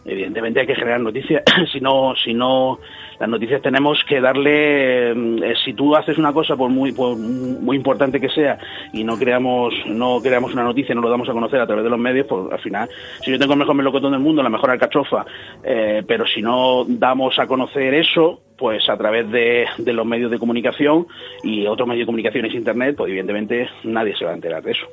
[0.05, 2.79] evidentemente hay que generar noticias si no si no
[3.19, 7.77] las noticias tenemos que darle eh, si tú haces una cosa por muy por muy
[7.77, 8.59] importante que sea
[8.93, 11.91] y no creamos no creamos una noticia no lo damos a conocer a través de
[11.91, 12.89] los medios pues al final
[13.23, 15.25] si yo tengo el mejor melocotón del mundo la mejor alcachofa
[15.63, 20.31] eh, pero si no damos a conocer eso pues a través de, de, los medios
[20.31, 21.07] de comunicación
[21.43, 24.73] y otros medios de comunicación es internet pues evidentemente nadie se va a enterar de
[24.73, 24.87] eso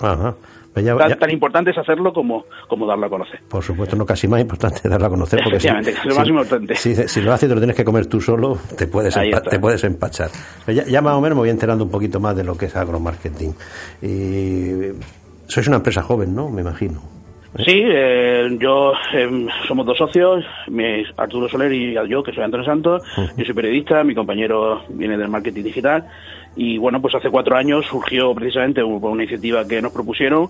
[0.00, 0.34] Ajá.
[0.76, 1.16] Ya, tan, ya.
[1.16, 3.40] tan, importante es hacerlo como, como darlo a conocer.
[3.48, 5.40] Por supuesto, no casi más importante darlo a conocer.
[5.42, 6.74] Porque si, es lo más si, importante.
[6.76, 9.42] Si, si, lo haces y te lo tienes que comer tú solo, te puedes, empa
[9.42, 10.30] te puedes empachar.
[10.68, 12.76] Ya, ya, más o menos me voy enterando un poquito más de lo que es
[12.76, 13.54] agromarketing.
[14.02, 14.92] Y
[15.48, 16.48] sois una empresa joven, ¿no?
[16.50, 17.02] Me imagino.
[17.56, 22.64] Sí, eh, yo eh, somos dos socios, mi, Arturo Soler y yo, que soy Antonio
[22.64, 23.02] Santos.
[23.16, 23.36] Uh -huh.
[23.36, 26.06] Yo soy periodista, mi compañero viene del marketing digital.
[26.56, 30.48] Y bueno, pues hace cuatro años surgió precisamente una iniciativa que nos propusieron.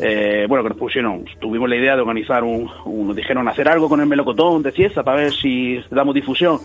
[0.00, 3.88] Eh, bueno, que nos pusieron, tuvimos la idea de organizar un, nos dijeron hacer algo
[3.88, 6.58] con el melocotón de Cieza para ver si damos difusión.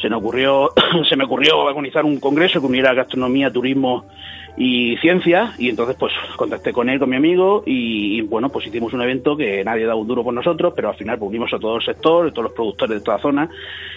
[0.00, 0.70] Se me ocurrió,
[1.08, 4.06] se me ocurrió organizar un congreso que uniera gastronomía, turismo
[4.56, 8.92] y ciencia y entonces pues contacté con él, con mi amigo y, bueno pues hicimos
[8.92, 11.58] un evento que nadie daba un duro por nosotros pero al final pues, unimos a
[11.58, 13.50] todo el sector, todos los productores de toda la zona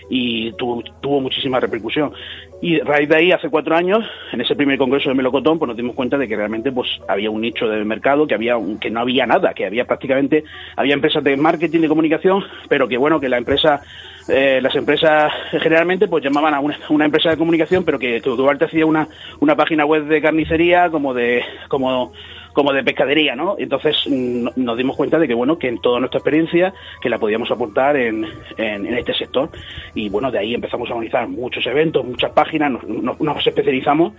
[0.10, 0.84] y tuvo,
[1.22, 2.14] muchísima repercusión.
[2.62, 5.68] Y a raíz de ahí hace cuatro años en ese primer congreso de melocotón pues
[5.68, 8.90] nos dimos cuenta de que realmente pues había un nicho del mercado que había que
[8.90, 10.44] no había nada que había prácticamente
[10.76, 13.82] había empresas de marketing de comunicación pero que bueno que la empresa
[14.28, 18.66] eh, las empresas generalmente pues llamaban a una, una empresa de comunicación pero que, Duarte
[18.66, 19.08] hacía una,
[19.40, 22.12] una página web de carnicería como de como
[22.56, 23.58] como de pescadería, ¿no?
[23.60, 27.52] Entonces nos dimos cuenta de que, bueno, que en toda nuestra experiencia que la podíamos
[27.52, 29.50] aportar en, en, este sector.
[29.94, 34.14] Y bueno, de ahí empezamos a organizar muchos eventos, muchas páginas, nos, nos, especializamos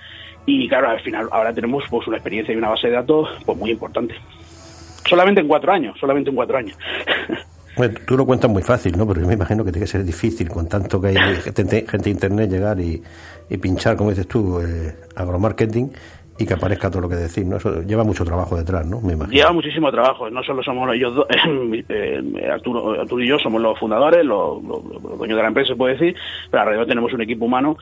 [0.45, 3.57] y claro, al final ahora tenemos pues una experiencia y una base de datos pues
[3.57, 4.15] muy importante.
[5.09, 6.77] Solamente en cuatro años, solamente en cuatro años.
[7.77, 9.07] Bueno, tú lo cuentas muy fácil, ¿no?
[9.07, 12.05] Pero yo me imagino que tiene que ser difícil con tanto que hay gente, gente
[12.05, 13.03] de internet llegar y,
[13.51, 15.93] y pinchar, como dices tú, eh, agromarketing
[16.39, 17.57] y que aparezca todo lo que decís, ¿no?
[17.57, 19.01] Eso lleva mucho trabajo detrás, ¿no?
[19.01, 19.35] Me imagino.
[19.35, 21.27] Lleva muchísimo trabajo, no solo somos ellos dos,
[21.89, 25.77] eh, Arturo, Arturo, y yo somos los fundadores, los, los, dueños de la empresa, se
[25.77, 26.17] puede decir,
[26.51, 27.79] pero alrededor tenemos un equipo humano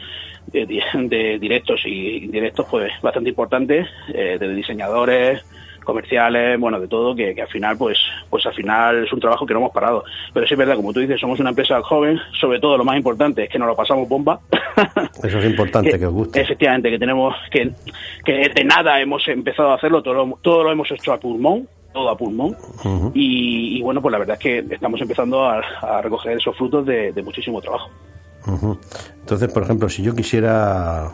[0.47, 5.45] de, de directos y indirectos, pues bastante importante, eh, de diseñadores,
[5.85, 7.99] comerciales, bueno, de todo, que, que, al final, pues,
[8.31, 10.05] pues al final es un trabajo que no hemos parado.
[10.33, 12.97] Pero sí es verdad, como tú dices, somos una empresa joven, sobre todo lo más
[12.97, 14.41] importante es que nos lo pasamos bomba.
[15.23, 16.41] Eso es importante, que, que, os guste.
[16.41, 17.71] Efectivamente, que tenemos, que,
[18.25, 21.69] que de nada hemos empezado a hacerlo, todo lo, todo lo hemos hecho a pulmón,
[21.93, 22.57] todo a pulmón.
[22.85, 23.13] Uh -huh.
[23.15, 26.85] y, y, bueno, pues la verdad es que estamos empezando a, a recoger esos frutos
[26.87, 27.91] de, de muchísimo trabajo.
[28.47, 28.79] Uh -huh.
[29.21, 31.11] Entonces, por ejemplo, si yo quisiera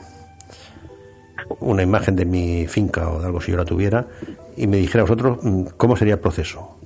[1.59, 4.06] una imagen de mi finca o de algo si yo la tuviera
[4.61, 5.38] y me dijera vosotros
[5.77, 6.77] cómo sería el proceso.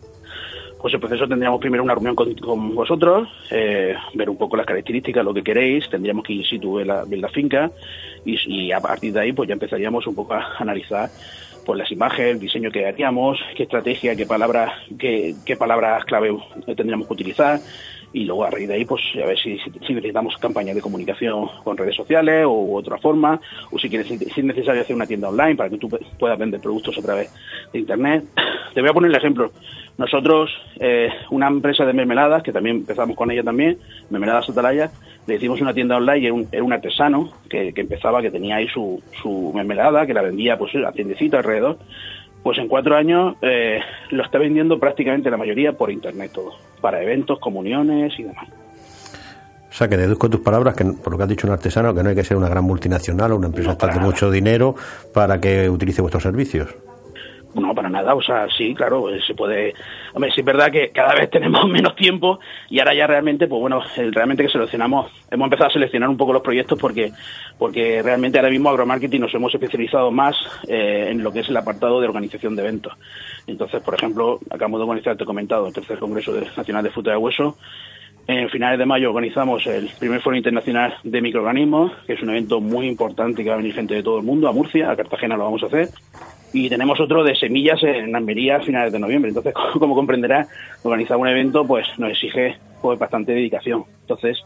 [0.81, 5.25] Pues el proceso tendríamos primero una reunión con, vosotros, eh, ver un poco las características,
[5.25, 7.71] lo que queréis, tendríamos que ir situ ver la finca
[8.25, 11.11] y, y, a partir de ahí pues ya empezaríamos un poco a analizar
[11.65, 16.37] pues las imágenes, el diseño que haríamos, qué estrategia, qué palabras, qué, qué palabras clave
[16.67, 17.59] tendríamos que utilizar
[18.15, 20.81] y luego a raíz de ahí pues a ver si, si, si necesitamos campañas de
[20.81, 25.07] comunicación con redes sociales u otra forma o si quieres si es necesario hacer una
[25.07, 27.35] tienda online para que tú puedas vender productos a través
[27.73, 28.25] de internet.
[28.75, 29.51] Te voy a poner el ejemplo.
[29.99, 33.79] Nosotros eh, una empresa de mermeladas que también empezamos con ella también
[34.11, 34.91] mermeladas Atalaya
[35.27, 38.57] le hicimos una tienda online era un, era un artesano que, que, empezaba que tenía
[38.57, 41.79] ahí su, su mermelada que la vendía pues a tiendecita alrededor
[42.45, 43.81] pues en cuatro años eh,
[44.11, 46.53] lo está vendiendo prácticamente la mayoría por internet todo,
[46.83, 48.47] para eventos, comuniones y demás.
[49.71, 52.03] O sea, que deduzco tus palabras, que por lo que has dicho un artesano, que
[52.03, 54.77] no hay que ser una gran multinacional o una empresa no, de mucho dinero
[55.13, 56.69] para que utilice vuestros servicios.
[57.55, 59.75] No, para nada, o sea, sí, claro, se puede...
[60.13, 63.61] Hombre, sí es verdad que cada vez tenemos menos tiempo y ahora ya realmente, pues
[63.61, 63.83] bueno,
[64.13, 67.13] realmente que seleccionamos, hemos empezado a seleccionar un poco los proyectos porque
[67.59, 70.35] porque realmente ahora mismo agromarketing nos hemos especializado más
[70.67, 72.93] eh, en lo que es el apartado de organización de eventos.
[73.47, 77.11] Entonces, por ejemplo, acabamos de organizar, te he comentado, el tercer Congreso Nacional de Fruta
[77.11, 77.57] de Hueso,
[78.27, 82.61] En finales de mayo organizamos el primer Foro Internacional de Microorganismos, que es un evento
[82.61, 85.37] muy importante que va a venir gente de todo el mundo, a Murcia, a Cartagena
[85.37, 85.91] lo vamos a hacer.
[86.55, 89.29] Y tenemos otro de semillas en Almería a finales de noviembre.
[89.29, 90.49] Entonces, como comprenderás,
[90.83, 93.85] organizar un evento pues nos exige pues bastante dedicación.
[94.03, 94.43] Entonces,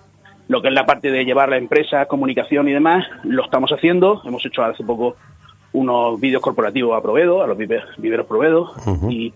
[0.49, 4.23] lo que es la parte de llevar la empresa, comunicación y demás, lo estamos haciendo.
[4.25, 5.17] Hemos hecho hace poco
[5.73, 8.73] unos vídeos corporativos a Provedo, a los viveros Provedo,
[9.09, 9.33] y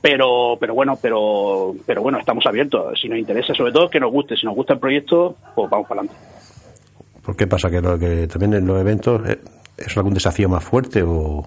[0.00, 2.98] pero pero bueno pero pero bueno estamos abiertos.
[3.00, 4.36] Si nos interesa sobre todo que nos guste.
[4.36, 6.38] Si nos gusta el proyecto pues vamos para adelante.
[7.28, 9.38] ¿por qué pasa que, lo, que también en los eventos eh,
[9.76, 11.46] es algún desafío más fuerte o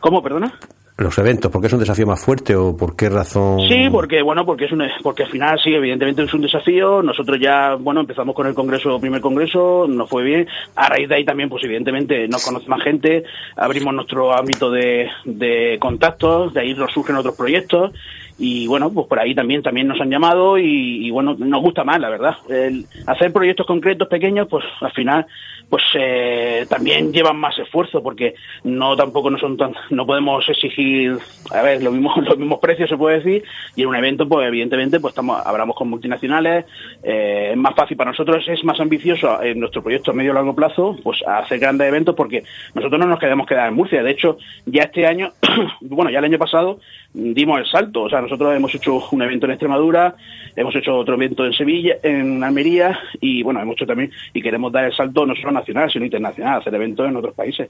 [0.00, 0.58] cómo perdona
[0.98, 3.60] los eventos, ¿por qué es un desafío más fuerte o por qué razón?
[3.68, 7.02] Sí, porque bueno, porque es un, porque al final sí, evidentemente es un desafío.
[7.02, 10.46] Nosotros ya, bueno, empezamos con el congreso, primer congreso, nos fue bien.
[10.76, 13.24] A raíz de ahí también, pues evidentemente nos conoce más gente,
[13.56, 17.92] abrimos nuestro ámbito de, de contactos, de ahí nos surgen otros proyectos
[18.38, 21.84] y bueno, pues por ahí también también nos han llamado y, y bueno, nos gusta
[21.84, 22.36] más, la verdad.
[22.48, 25.26] El hacer proyectos concretos pequeños, pues al final
[25.72, 31.16] pues eh, también llevan más esfuerzo porque no tampoco no son tan no podemos exigir
[31.50, 33.42] a ver los mismos los mismos precios se puede decir
[33.74, 36.66] y en un evento pues evidentemente pues estamos hablamos con multinacionales
[37.02, 40.34] eh, es más fácil para nosotros es más ambicioso en nuestro proyecto a medio y
[40.34, 42.42] largo plazo pues hacer grandes eventos porque
[42.74, 44.02] nosotros no nos queremos quedar en Murcia.
[44.02, 45.32] De hecho ya este año
[45.80, 46.80] bueno ya el año pasado
[47.14, 48.02] dimos el salto.
[48.02, 50.14] O sea, nosotros hemos hecho un evento en Extremadura,
[50.56, 54.72] hemos hecho otro evento en Sevilla, en Almería, y bueno, hemos hecho también, y queremos
[54.72, 57.68] dar el salto no solo nacional, sino internacional, hacer eventos en otros países.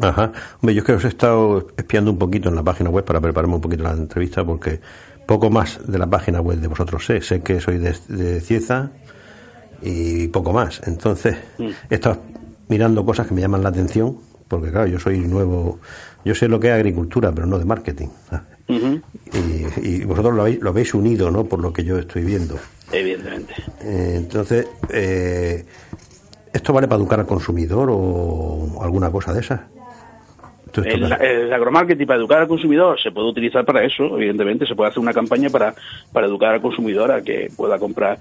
[0.00, 0.32] Ajá.
[0.60, 3.20] Hombre, yo es que os he estado espiando un poquito en la página web para
[3.20, 4.80] prepararme un poquito la entrevista, porque
[5.26, 7.20] poco más de la página web de vosotros sé.
[7.20, 8.90] Sé que soy de, de Cieza
[9.82, 10.86] y poco más.
[10.86, 11.68] Entonces, mm.
[11.90, 12.22] he estado
[12.68, 15.78] mirando cosas que me llaman la atención, porque claro, yo soy nuevo
[16.24, 18.08] yo sé lo que es agricultura, pero no de marketing.
[19.82, 21.44] y, vosotros lo habéis, lo habéis unido, ¿no?
[21.44, 22.56] Por lo que yo estoy viendo.
[22.92, 23.54] Evidentemente.
[23.82, 25.64] Eh, entonces, eh,
[26.52, 29.60] ¿esto vale para educar al consumidor o alguna cosa de esas?
[30.82, 34.66] El, el, agromarketing para educar al consumidor se puede utilizar para eso, evidentemente.
[34.66, 35.74] Se puede hacer una campaña para,
[36.12, 38.18] para educar al consumidor a que pueda comprar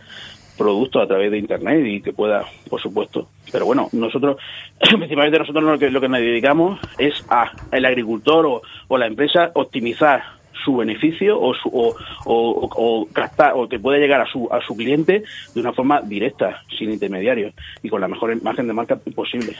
[0.63, 3.27] productos a través de internet y que pueda, por supuesto.
[3.51, 4.37] Pero bueno, nosotros,
[4.79, 9.07] principalmente nosotros lo que, lo que nos dedicamos es a el agricultor o, o la
[9.07, 10.23] empresa optimizar
[10.63, 11.95] su beneficio o, su, o,
[12.25, 13.07] o, o,
[13.55, 17.53] o que pueda llegar a su, a su cliente de una forma directa, sin intermediarios
[17.81, 19.55] y con la mejor imagen de marca posible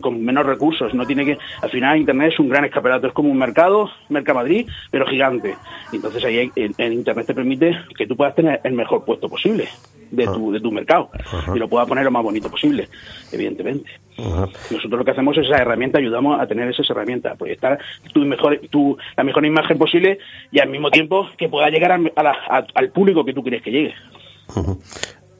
[0.00, 0.94] con menos recursos.
[0.94, 4.68] No tiene que, al final Internet es un gran escaparate, es como un mercado, Mercamadrid,
[4.90, 5.56] pero gigante.
[5.92, 9.68] Entonces ahí en, Internet te permite que tú puedas tener el mejor puesto posible
[10.10, 11.10] de tu, de tu mercado
[11.54, 12.88] y lo puedas poner lo más bonito posible,
[13.32, 13.90] evidentemente.
[14.18, 17.78] Nosotros lo que hacemos es esa herramienta, ayudamos a tener esa herramienta, proyectar
[18.12, 20.18] tu mejor, tu, la mejor imagen posible
[20.50, 23.94] y al mismo tiempo que pueda llegar al público que tú quieres que llegue.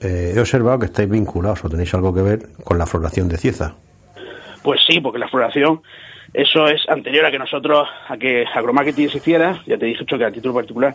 [0.00, 3.36] Eh, he observado que estáis vinculados o tenéis algo que ver con la floración de
[3.36, 3.76] Cieza.
[4.62, 5.82] Pues sí, porque la floración,
[6.32, 10.16] eso es anterior a que nosotros, a que agromarketing se hiciera, ya te dije hecho
[10.16, 10.94] que a título particular,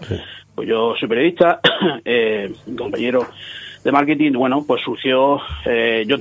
[0.55, 1.59] pues yo soy periodista,
[2.05, 3.27] eh, compañero
[3.83, 6.17] de marketing, bueno, pues surgió, eh, yo,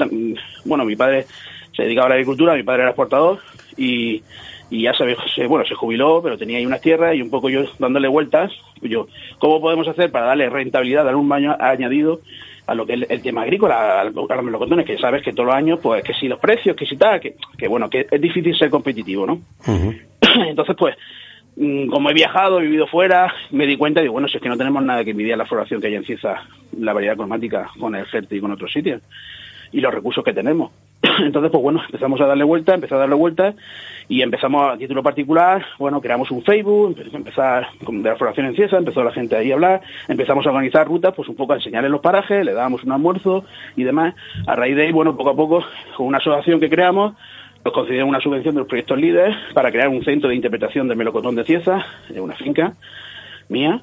[0.65, 1.27] bueno, mi padre
[1.75, 3.41] se dedicaba a la agricultura, mi padre era exportador
[3.77, 4.23] y,
[4.71, 5.19] y ya sabes,
[5.49, 9.07] bueno, se jubiló, pero tenía ahí unas tierras y un poco yo dándole vueltas, yo,
[9.39, 12.21] ¿cómo podemos hacer para darle rentabilidad, dar un baño añadido
[12.67, 15.55] a lo que es el, tema agrícola, a, los melocotones, que sabes que todos los
[15.55, 18.57] años, pues que si los precios, que si tal, que, que bueno, que es difícil
[18.57, 19.41] ser competitivo, ¿no?
[20.49, 20.97] Entonces, pues,
[21.57, 24.43] mm, como he viajado, he vivido fuera, me di cuenta y digo, bueno, si es
[24.43, 26.43] que no tenemos nada que envidiar la floración que hay en Cieza,
[26.79, 29.01] la variedad cromática con el GERTE y con otros sitios,
[29.71, 30.73] y los recursos que tenemos.
[31.25, 33.55] Entonces, pues bueno, empezamos a darle vuelta, empezó a darle vuelta
[34.09, 38.77] y empezamos a título particular, bueno, creamos un Facebook, empezar de la formación en Ciesa,
[38.77, 41.91] empezó la gente ahí a hablar, empezamos a organizar rutas, pues un poco a enseñarles
[41.91, 43.45] los parajes, le dábamos un almuerzo
[43.77, 44.15] y demás.
[44.47, 45.65] A raíz de ahí, bueno, poco a poco,
[45.97, 47.15] con una asociación que creamos,
[47.65, 50.97] nos concedieron una subvención de los proyectos líderes para crear un centro de interpretación del
[50.97, 52.75] melocotón de Cieza, en una finca
[53.49, 53.83] mía,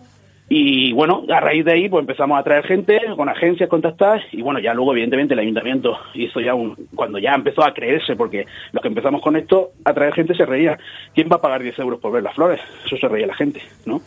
[0.49, 4.41] y bueno, a raíz de ahí pues empezamos a traer gente con agencias contactadas y
[4.41, 8.45] bueno, ya luego evidentemente el ayuntamiento hizo ya un, cuando ya empezó a creerse, porque
[8.71, 10.77] los que empezamos con esto, a traer gente se reía,
[11.15, 12.59] ¿quién va a pagar 10 euros por ver las flores?
[12.85, 14.01] Eso se reía la gente, ¿no?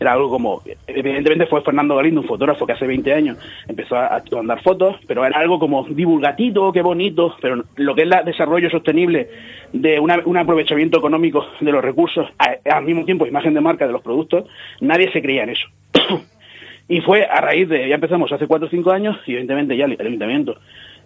[0.00, 4.22] Era algo como, evidentemente fue Fernando Galindo, un fotógrafo que hace 20 años empezó a,
[4.32, 8.70] mandar fotos, pero era algo como divulgatito, qué bonito, pero lo que es el desarrollo
[8.70, 9.28] sostenible
[9.72, 14.02] de un aprovechamiento económico de los recursos, al mismo tiempo imagen de marca de los
[14.02, 14.44] productos,
[14.80, 15.66] nadie se creía en eso.
[16.88, 19.86] y fue a raíz de, ya empezamos hace 4 o 5 años, y evidentemente ya
[19.86, 20.58] el ayuntamiento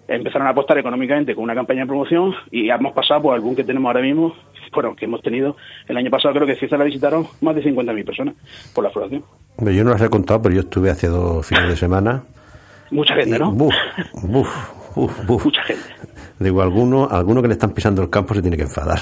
[0.08, 3.64] empezaron a apostar económicamente con una campaña de promoción y hemos pasado por algún que
[3.64, 4.34] tenemos ahora mismo
[4.72, 8.04] bueno, que hemos tenido el año pasado, creo que Cieza la visitaron más de 50.000
[8.04, 8.34] personas
[8.74, 9.24] por la floración.
[9.58, 12.22] Yo no las he contado, pero yo estuve hace dos fines de semana.
[12.90, 13.52] Mucha gente, ¿no?
[13.52, 13.74] Buf,
[14.22, 15.44] buf, buf, buf.
[15.44, 15.82] Mucha gente.
[16.38, 18.98] Digo, alguno, alguno que le están pisando el campo se tiene que enfadar.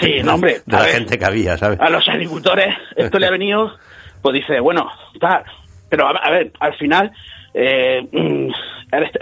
[0.00, 0.60] Sí, no, hombre.
[0.66, 1.80] De la ver, gente que había, ¿sabes?
[1.80, 3.72] A los agricultores esto le ha venido,
[4.22, 4.88] pues dice, bueno,
[5.20, 5.44] tal.
[5.88, 7.12] Pero a, a ver, al final,
[7.56, 8.50] eh, mm,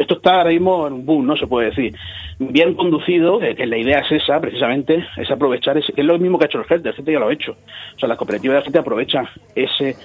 [0.00, 1.36] esto- está ahora mismo en un boom, ¿no?
[1.36, 1.94] Se puede decir.
[2.38, 6.38] Bien conducido, eh, que la idea es esa, precisamente, es aprovechar, ese, es lo mismo
[6.38, 7.52] que ha hecho el gente, el gente ya lo ha hecho.
[7.52, 9.98] O sea, las cooperativas de gente aprovechan ese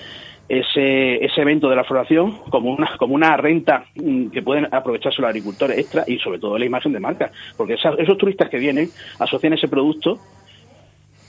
[0.48, 5.22] ese, ese evento de la floración como una, como una renta mm, que pueden aprovecharse
[5.22, 7.32] los agricultores extra y sobre todo la imagen de marca.
[7.56, 10.24] Porque esa- esos turistas que vienen asocian ese producto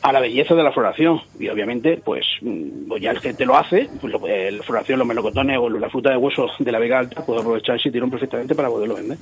[0.02, 1.20] a la belleza de la floración.
[1.38, 5.08] Y obviamente pues, mm, ya el gente lo hace pues lo- eh, la floración los
[5.08, 8.54] melocotones o la fruta de hueso de la Vega Alta puede aprovechar ese tirón perfectamente
[8.54, 9.18] para poderlo vender.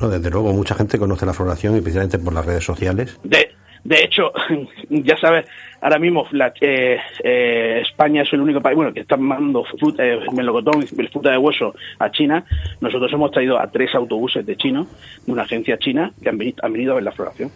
[0.00, 3.18] No, desde luego, mucha gente conoce la floración, especialmente por las redes sociales.
[3.22, 3.50] de
[3.84, 4.30] de hecho
[4.90, 5.44] ya sabes
[5.80, 10.06] ahora mismo la- eh, eh, España es el único país bueno que está mandando fruta,
[10.06, 12.44] eh, melocotón y fruta de hueso a China.
[12.80, 14.86] Nosotros hemos traído a tres autobuses de chinos
[15.26, 17.50] de una agencia china que han venido, han venido a ver la floración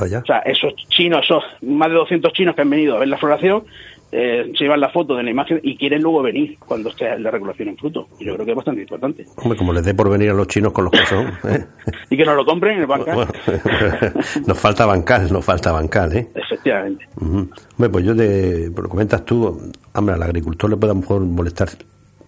[0.00, 0.20] Vaya.
[0.20, 3.18] O sea, esos chinos, esos más de 200 chinos que han venido a ver la
[3.18, 3.64] floración,
[4.10, 7.30] eh, se llevan la foto de la imagen y quieren luego venir cuando esté la
[7.30, 8.08] regulación en fruto.
[8.18, 9.26] Y yo creo que es bastante importante.
[9.36, 11.26] Hombre, como les dé por venir a los chinos con los que son.
[11.44, 11.66] ¿eh?
[12.10, 12.86] Y que nos lo compren en el.
[12.86, 13.04] Bueno,
[14.46, 16.28] nos falta bancal, nos falta bancal, ¿eh?
[16.34, 17.06] Efectivamente.
[17.20, 21.00] Hombre, pues yo te, pues lo comentas tú, hombre, al agricultor le puede a lo
[21.02, 21.68] mejor molestar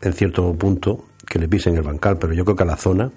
[0.02, 3.10] en cierto punto que le pisen el bancal, pero yo creo que a la zona,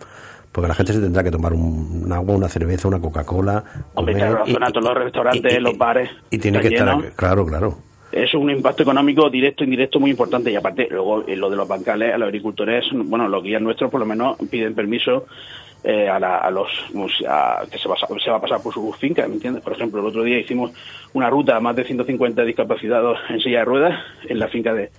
[0.53, 3.63] porque la gente se tendrá que tomar un, un agua, una cerveza, una Coca-Cola.
[3.95, 7.77] Hombre, claro, zona, todos los restaurantes, los bares, Y tiene que estar, claro, claro.
[8.11, 10.51] Eso es un impacto económico directo e indirecto muy importante.
[10.51, 13.89] Y aparte, luego, en lo de los bancales, a los agricultores, bueno, los guías nuestros
[13.89, 15.25] por lo menos piden permiso
[15.83, 16.69] eh, a, la- a los
[17.27, 19.63] a- que se va, a- se va a pasar por sus fincas, ¿me entiendes?
[19.63, 20.71] Por ejemplo, el otro día hicimos
[21.13, 23.99] una ruta a más de 150 discapacitados en silla de ruedas
[24.29, 24.91] en la finca de,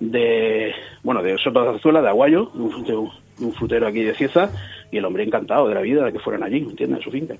[0.00, 4.02] de bueno, de Soto de Azuela, de Aguayo, de un, frute- de un frutero aquí
[4.02, 4.50] de Cieza,
[4.90, 6.98] y el hombre encantado de la vida de que fueran allí, ¿me entiendes?
[6.98, 7.34] En su finca.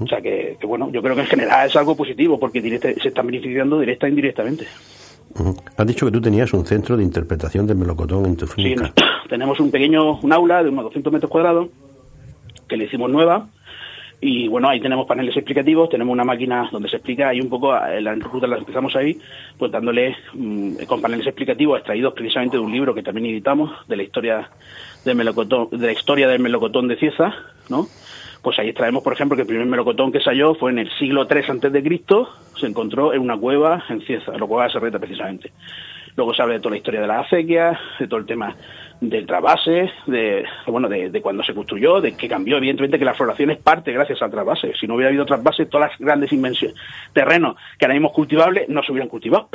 [0.00, 2.92] O sea que, que, bueno, yo creo que en general es algo positivo porque directa-
[3.00, 4.66] se están beneficiando directa e indirectamente.
[5.76, 8.82] Has dicho que tú tenías un centro de interpretación del melocotón en tu Sí, finca.
[8.84, 8.92] nos-
[9.28, 11.68] tenemos un pequeño un aula de unos 200 metros cuadrados
[12.68, 13.48] que le hicimos nueva
[14.20, 17.76] y bueno, ahí tenemos paneles explicativos, tenemos una máquina donde se explica y un poco
[17.76, 19.18] eh, la ruta la empezamos ahí,
[19.58, 23.96] pues dándole mm, con paneles explicativos extraídos precisamente de un libro que también editamos de
[23.96, 24.50] la historia
[25.04, 27.34] del melocotón, de la historia del melocotón de Cieza,
[27.68, 27.86] ¿no?
[28.42, 30.90] Pues ahí extraemos, por ejemplo, que el primer melocotón que se halló fue en el
[30.98, 34.70] siglo III antes de Cristo, se encontró en una cueva en Cieza, la cueva de
[34.70, 35.52] Serreta precisamente.
[36.16, 38.56] Luego se habla de toda la historia de las acequias, de todo el tema
[39.00, 43.04] del trasvase, de, de, bueno, de, de cuando se construyó, de que cambió, evidentemente que
[43.04, 44.72] la floración es parte gracias al trasvase.
[44.78, 46.76] Si no hubiera habido trasvase, todas las grandes invenciones,
[47.12, 49.48] terrenos que ahora mismo cultivables no se hubieran cultivado.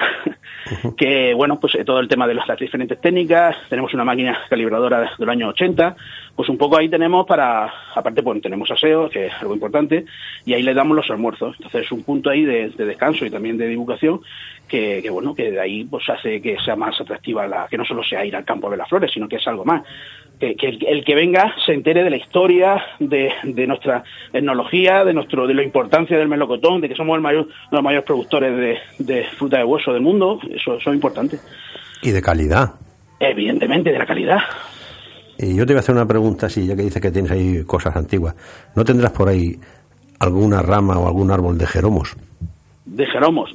[0.97, 4.37] que bueno, pues eh, todo el tema de las, las diferentes técnicas, tenemos una máquina
[4.49, 5.95] calibradora del año 80,
[6.35, 10.05] pues un poco ahí tenemos para, aparte pues tenemos aseo, que es algo importante,
[10.45, 11.55] y ahí le damos los almuerzos.
[11.57, 14.21] Entonces es un punto ahí de, de descanso y también de divulgación
[14.71, 17.83] que, que, bueno, que de ahí pues hace que sea más atractiva la, que no
[17.83, 19.83] solo sea ir al campo a ver las flores, sino que es algo más.
[20.39, 25.03] Que, que el, el que venga se entere de la historia, de, de nuestra etnología,
[25.03, 27.83] de nuestro, de la importancia del melocotón, de que somos el mayor, uno de los
[27.83, 31.37] mayores productores de, de fruta de hueso del mundo, eso, eso es importante.
[32.01, 32.75] Y de calidad.
[33.19, 34.39] Evidentemente, de la calidad.
[35.37, 37.63] Y yo te voy a hacer una pregunta, sí, ya que dices que tienes ahí
[37.65, 38.35] cosas antiguas.
[38.75, 39.59] ¿No tendrás por ahí
[40.19, 42.15] alguna rama o algún árbol de jeromos?
[42.95, 43.05] De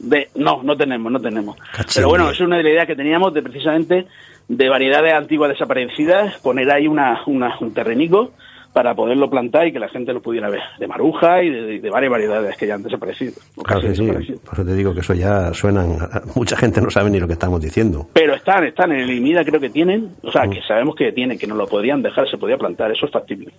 [0.01, 1.57] de no, no tenemos, no tenemos.
[1.95, 4.07] Pero bueno, es una de las ideas que teníamos de precisamente
[4.49, 8.33] de variedades antiguas desaparecidas, poner ahí una, una- un terrenico
[8.73, 11.91] para poderlo plantar y que la gente lo pudiera ver, de maruja y de, de
[11.91, 13.33] varias variedades que ya han desaparecido.
[13.65, 14.03] Claro que sí,
[14.45, 15.97] por eso te digo que eso ya suenan...
[16.35, 18.07] Mucha gente no sabe ni lo que estamos diciendo.
[18.13, 21.39] Pero están, están en el IMIDA creo que tienen, o sea, que sabemos que tienen,
[21.39, 23.51] que no lo podrían dejar, se podía plantar, eso es factible.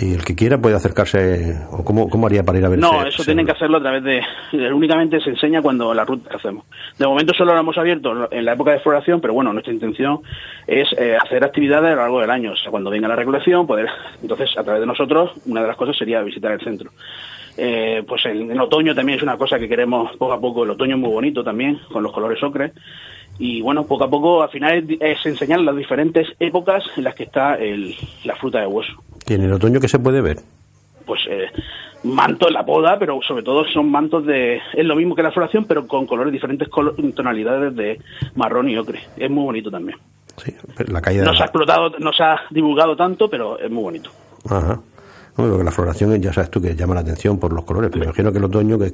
[0.00, 1.58] Y el que quiera puede acercarse...
[1.70, 3.76] ¿O cómo, cómo haría para ir a ver No, ese- eso ese- tienen que hacerlo
[3.76, 4.18] a través de...
[4.18, 6.64] eh, Únicamente se enseña cuando la ruta que hacemos.
[6.98, 10.20] De momento solo lo hemos abierto en la época de floración, pero bueno, nuestra intención
[10.66, 12.52] es eh, hacer actividades a lo largo del año.
[12.52, 13.88] O sea, cuando venga la regulación, poder...
[14.22, 16.90] Entonces, a través de nosotros, una de las cosas sería visitar el centro.
[17.62, 20.64] Eh, pues en, en otoño también es una cosa que queremos poco a poco.
[20.64, 22.72] El otoño es muy bonito también, con los colores ocre.
[23.38, 27.14] Y bueno, poco a poco, al final es, es enseñar las diferentes épocas en las
[27.14, 27.94] que está el-
[28.24, 28.92] la fruta de hueso
[29.26, 30.38] ¿Y en el otoño qué se puede ver?
[31.06, 31.46] pues eh,
[32.04, 34.60] manto en la poda, pero sobre todo son mantos de...
[34.74, 37.98] Es lo mismo que la floración, pero con colores diferentes colo- tonalidades de
[38.36, 39.00] marrón y ocre.
[39.16, 39.98] Es muy bonito también.
[40.36, 40.54] Sí,
[40.86, 44.10] la caída No se ha explotado, no se ha divulgado tanto, pero es muy bonito.
[44.48, 44.80] Ajá.
[45.40, 48.04] Hombre, porque la floración ya sabes tú que llama la atención por los colores, pero
[48.04, 48.92] imagino que el otoño que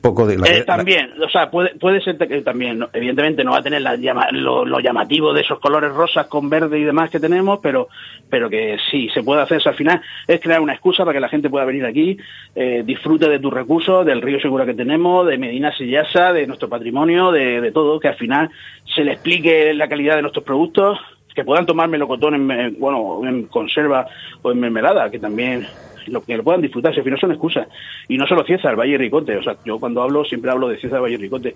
[0.00, 0.38] poco de...
[0.38, 3.82] La, eh, también, o sea, puede, puede ser que también, evidentemente no va a tener
[3.82, 3.96] la,
[4.30, 7.88] lo, lo, llamativo de esos colores rosas con verde y demás que tenemos, pero,
[8.30, 9.60] pero que sí, se puede hacer.
[9.64, 12.16] al final es crear una excusa para que la gente pueda venir aquí,
[12.54, 16.68] eh, disfrute de tus recursos, del río seguro que tenemos, de Medina Sillasa, de nuestro
[16.68, 18.48] patrimonio, de, de todo, que al final
[18.94, 21.00] se le explique la calidad de nuestros productos,
[21.34, 24.06] que puedan tomar melocotón en, bueno, en conserva
[24.42, 25.66] o en mermelada, que también
[26.08, 27.68] lo que lo puedan disfrutar, si al final son excusas.
[28.08, 29.36] Y no solo Cieza, el Valle Ricote.
[29.36, 31.54] O sea, yo cuando hablo siempre hablo de Cieza, Valle Ricote,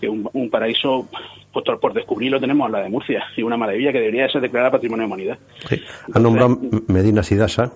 [0.00, 1.08] que un, un paraíso
[1.52, 4.40] pues, por descubrir lo tenemos a la de Murcia y una maravilla que debería ser
[4.40, 5.38] declarada Patrimonio de Humanidad.
[5.68, 5.80] Sí.
[6.12, 6.58] Han nombrado
[6.88, 7.72] Medina Sidasa.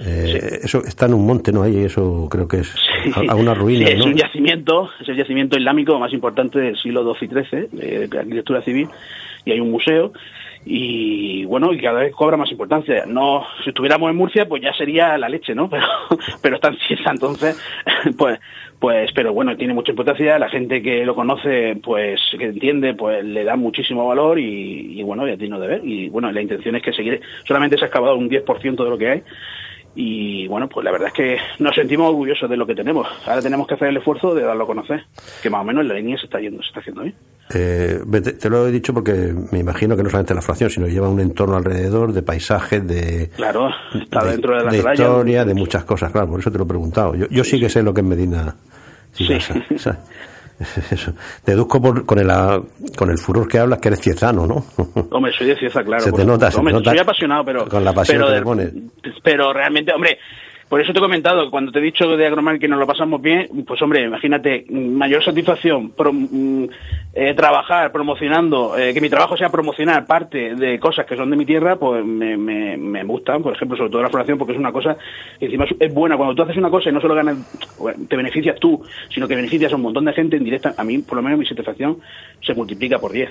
[0.00, 0.58] Eh, sí.
[0.62, 1.62] Eso está en un monte, ¿no?
[1.62, 3.10] Ahí eso creo que es sí.
[3.28, 4.04] a una ruina, sí, es ¿no?
[4.04, 8.62] un yacimiento, es el yacimiento islámico más importante del siglo XII y XIII, de arquitectura
[8.62, 8.88] civil,
[9.44, 10.12] y hay un museo
[10.64, 13.04] y bueno, y cada vez cobra más importancia.
[13.06, 15.68] No, si estuviéramos en Murcia, pues ya sería la leche, ¿no?
[15.78, 15.86] Pero,
[16.42, 17.58] pero está en Cieza, entonces,
[18.18, 18.40] pues,
[18.78, 20.38] pues, pero bueno, tiene mucha importancia.
[20.38, 25.02] La gente que lo conoce, pues, que entiende, pues, le da muchísimo valor y, y
[25.02, 25.80] bueno, ya tiene de ver.
[25.84, 28.98] Y bueno, la intención es que seguir, solamente se ha excavado un 10% de lo
[28.98, 29.22] que hay
[29.94, 33.06] y bueno, pues la verdad es que nos sentimos orgullosos de lo que tenemos.
[33.26, 35.04] Ahora tenemos que hacer el esfuerzo de darlo a conocer,
[35.42, 37.14] que más o menos en la línea se está yendo, se está haciendo bien.
[37.54, 40.86] Eh, te, te, lo he dicho porque me imagino que no solamente la fracción, sino
[40.86, 45.44] lleva un entorno alrededor de paisajes, de, claro, está de, dentro de la de historia,
[45.44, 47.14] de muchas cosas, claro, por eso te lo he preguntado.
[47.14, 48.54] Yo, yo sí que sé lo que es Medina.
[49.12, 49.28] Sí.
[49.74, 49.98] O sea,
[50.90, 51.12] eso.
[51.44, 52.28] Deduzco por, con, el,
[52.96, 54.64] con el furor que hablas que eres ciezano, ¿no?
[55.10, 56.02] Hombre, soy de Cieza, claro.
[56.02, 56.90] Se te nota, se te nota.
[56.90, 57.68] Soy apasionado, pero...
[57.68, 58.72] Con la pasión pero, que le pones.
[59.22, 60.18] Pero realmente, hombre,
[60.68, 63.22] por eso te he comentado, cuando te he dicho de Agromar que nos lo pasamos
[63.22, 66.12] bien, pues hombre, imagínate, mayor satisfacción, pro,
[67.14, 71.36] eh, trabajar promocionando, eh, que mi trabajo sea promocionar parte de cosas que son de
[71.36, 74.58] mi tierra, pues me, me, me gustan, por ejemplo, sobre todo la floración, porque es
[74.58, 74.96] una cosa
[75.38, 76.16] que encima es buena.
[76.16, 77.38] Cuando tú haces una cosa y no solo ganas,
[78.08, 80.98] te beneficias tú, sino que beneficias a un montón de gente en directa, a mí,
[80.98, 81.98] por lo menos, mi satisfacción
[82.42, 83.30] se multiplica por 10.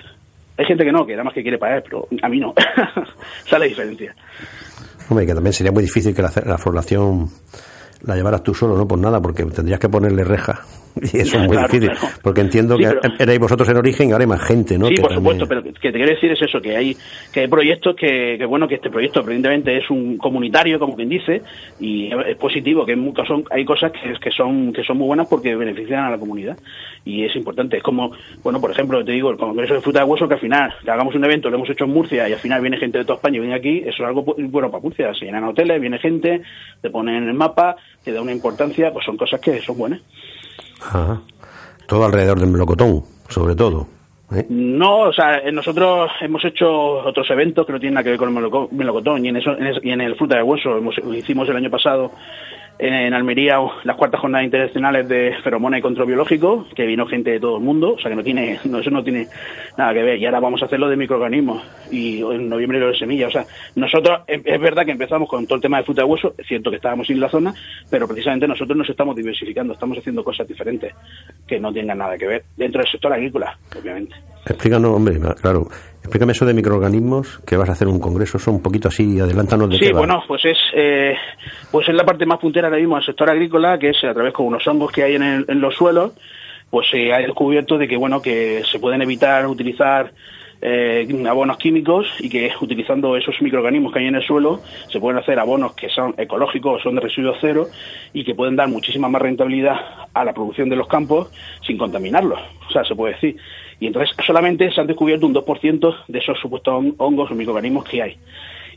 [0.58, 2.56] Hay gente que no, que nada más que quiere pagar, pero a mí no.
[3.46, 4.16] Sale diferencia.
[5.10, 6.58] Hombre, que también sería muy difícil que la, la
[8.04, 10.62] la llevaras tú solo, no por nada, porque tendrías que ponerle reja.
[11.14, 12.16] Y eso es muy Claro, difícil, claro.
[12.22, 14.88] porque entiendo Sí, que pero- erais vosotros en origen y ahora hay más gente, ¿no?
[14.88, 16.98] Sí, Que por supuesto, pero que te quiero decir es eso, que hay
[17.32, 21.10] que hay proyectos que, que bueno, que este proyecto evidentemente es un comunitario, como quien
[21.10, 21.42] dice,
[21.80, 25.08] y es positivo, que en muchos son, hay cosas que, que son que son muy
[25.08, 26.58] buenas porque benefician a la comunidad
[27.06, 27.78] y es importante.
[27.78, 28.12] Es como,
[28.44, 30.92] bueno, por ejemplo, te digo, el Congreso de Fruta de Hueso, que al final, que
[30.92, 33.16] hagamos un evento, lo hemos hecho en Murcia y al final viene gente de toda
[33.18, 35.98] España y viene aquí, eso es algo bu- bueno para Murcia, se llenan hoteles, viene
[36.00, 36.42] gente,
[36.82, 40.02] te ponen en el mapa, te da una importancia, pues son cosas que son buenas.
[40.82, 41.22] Ajá.
[41.88, 43.88] Todo alrededor del melocotón, sobre todo.
[44.36, 44.46] ¿eh?
[44.50, 48.20] No, o sea, eh, nosotros hemos hecho otros eventos que no tienen nada que ver
[48.20, 50.78] con el meloco- melocotón y en, eso, en, eso- y en el fruta de hueso.
[50.78, 52.12] Hemos, hicimos el año pasado
[52.80, 57.40] en Almería las cuartas jornadas internacionales de feromona y control biológico, que vino gente de
[57.40, 59.28] todo el mundo, o sea que no tiene, no, eso no tiene
[59.78, 60.20] nada que ver.
[60.20, 63.30] Y ahora vamos a hacerlo de microorganismos y en noviembre lo de semillas.
[63.30, 66.08] O sea, nosotros, es es verdad que empezamos con todo el tema de fruta de
[66.08, 67.54] hueso, es cierto que estábamos en la zona,
[67.90, 70.94] pero precisamente nosotros nos estamos diversificando, estamos haciendo cosas diferentes
[71.48, 74.16] que no tengan nada que ver dentro del sector agrícola, obviamente.
[74.48, 75.68] Explícanos, hombre, claro.
[76.00, 79.70] Explícame eso de microorganismos, que vas a hacer un congreso, eso un poquito así, adelántanos
[79.70, 80.00] de Sí, qué va.
[80.00, 81.14] bueno, pues es eh,
[81.72, 84.34] pues es la parte más puntera ahora mismo del sector agrícola, que es a través
[84.34, 86.14] con unos hongos que hay en, el- en los suelos,
[86.70, 90.14] pues se ha descubierto de que bueno que se pueden evitar utilizar
[90.62, 95.20] eh, abonos químicos y que utilizando esos microorganismos que hay en el suelo se pueden
[95.20, 97.68] hacer abonos que son ecológicos, son de residuos cero
[98.14, 99.76] y que pueden dar muchísima más rentabilidad
[100.14, 101.32] a la producción de los campos
[101.66, 103.36] sin contaminarlos, o sea, se puede decir.
[103.80, 107.84] Y entonces solamente se han descubierto un 2% de esos supuestos hon- hongos o microorganismos
[107.86, 108.18] que hay.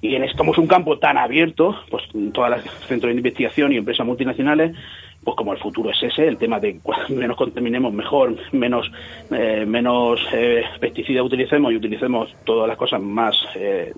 [0.03, 3.73] Y en, es- como es un campo tan abierto, pues todas las centros de investigación
[3.73, 4.77] y empresas multinacionales,
[5.23, 6.81] pues como el futuro es ese, el tema de
[7.11, 8.91] menos contaminemos mejor, menos
[9.31, 13.93] eh, menos eh, pesticidas utilicemos y utilicemos todas las cosas más eh,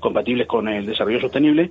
[0.00, 1.70] compatibles con el desarrollo sostenible,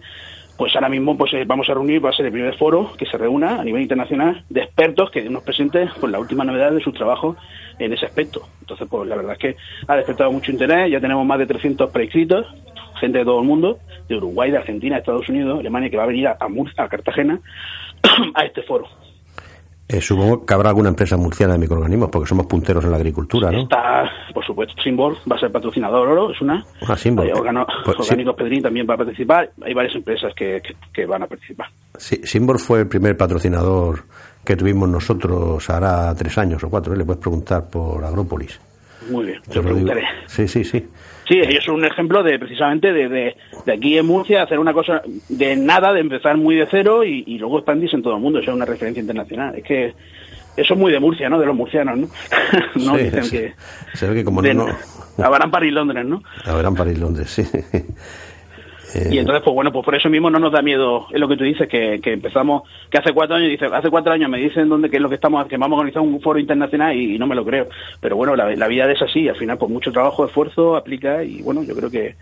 [0.59, 3.05] pues ahora mismo pues eh, vamos a reunir, va a ser el primer foro que
[3.05, 6.81] se reúna a nivel internacional de expertos que nos presenten pues la última novedad de
[6.81, 7.37] su trabajo
[7.79, 8.41] en ese aspecto.
[8.59, 9.55] Entonces, pues la verdad es que
[9.87, 12.45] ha despertado mucho interés, ya tenemos más de 300 prescritos,
[12.99, 13.79] gente de todo el mundo,
[14.09, 17.39] de Uruguay, de Argentina, Estados Unidos, Alemania, que va a venir a Murcia, a Cartagena,
[18.33, 18.89] a este foro.
[19.91, 23.51] Eh, supongo que habrá alguna empresa murciana de microorganismos, porque somos punteros en la agricultura,
[23.51, 23.63] ¿no?
[23.63, 26.63] Está, por supuesto, Simbol va a ser patrocinador oro, es una.
[26.87, 27.25] Ah, Symbol.
[27.25, 28.03] Hay órgano- Pues sí.
[28.03, 29.49] Orgánicos Pedrín también va a participar.
[29.63, 31.67] Hay varias empresas que, que, que van a participar.
[31.97, 34.03] Sí, Simbor fue el primer patrocinador
[34.45, 36.93] que tuvimos nosotros hará tres años o cuatro.
[36.93, 36.97] ¿eh?
[36.97, 38.59] Le puedes preguntar por Agrópolis.
[39.09, 40.03] Muy bien, Te lo preguntaré.
[40.27, 40.87] Sí, sí, sí.
[41.29, 44.73] Sí, ellos son un ejemplo de precisamente de, de, de aquí en Murcia hacer una
[44.73, 48.21] cosa de nada, de empezar muy de cero y, y luego expandirse en todo el
[48.21, 48.39] mundo.
[48.39, 49.55] Eso es una referencia internacional.
[49.55, 49.93] Es que
[50.57, 51.39] Eso es muy de Murcia, ¿no?
[51.39, 52.07] De los murcianos, ¿no?
[52.75, 53.53] no Sí, dicen que...
[53.93, 54.67] Se ve que como de- no...
[55.19, 56.23] Abarán, París, Londres, ¿no?
[56.45, 57.43] Habrán París, Londres, sí.
[58.95, 61.27] Eh, Y entonces, pues bueno, pues por eso mismo no nos da miedo, es lo
[61.27, 64.39] que tú dices, que, que empezamos, que hace cuatro años, dice, hace cuatro años me
[64.39, 67.17] dicen dónde, que es lo que estamos, que vamos a organizar un foro internacional y,
[67.19, 67.67] no me lo creo.
[68.01, 71.41] Pero bueno, la, la vida es así, al final, pues mucho trabajo, esfuerzo, aplica y
[71.41, 72.15] bueno, yo creo que,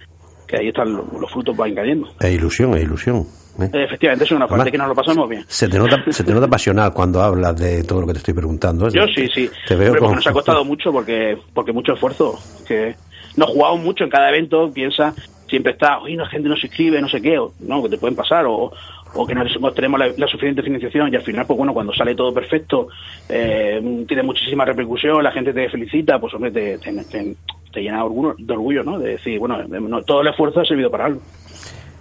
[0.47, 2.07] que ahí están los, los frutos, van cayendo.
[2.19, 3.25] Es ilusión, es ilusión.
[3.59, 3.69] ¿eh?
[3.73, 5.43] Eh, Efectivamente, es una parte Además, que nos lo pasamos bien.
[5.47, 8.33] Se te, nota, se te nota pasional cuando hablas de todo lo que te estoy
[8.33, 8.87] preguntando.
[8.87, 8.91] ¿eh?
[8.93, 9.49] Yo sí, sí.
[9.67, 12.37] Te veo porque con- nos ha costado mucho porque porque mucho esfuerzo.
[12.67, 12.95] Que
[13.35, 15.13] nos jugamos mucho en cada evento, piensa,
[15.47, 17.97] siempre está, oye, la gente no se inscribe, no sé qué, o, no, que te
[17.97, 18.71] pueden pasar, o,
[19.13, 19.43] o que no
[19.73, 22.87] tenemos la, la suficiente financiación y al final, pues bueno, cuando sale todo perfecto,
[23.29, 27.35] eh, tiene muchísima repercusión, la gente te felicita, pues hombre, te, te, te-
[27.71, 28.97] te llena de orgullo, de orgullo, ¿no?
[28.99, 31.21] De decir, bueno, no, todo el esfuerzo ha servido para algo.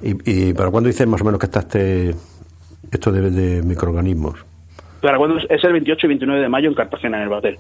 [0.03, 2.14] ¿Y, y para cuándo dices más o menos que está este,
[2.90, 4.44] esto de, de microorganismos?
[5.01, 7.59] Para cuando es el 28 y 29 de mayo en Cartagena, en el Batel.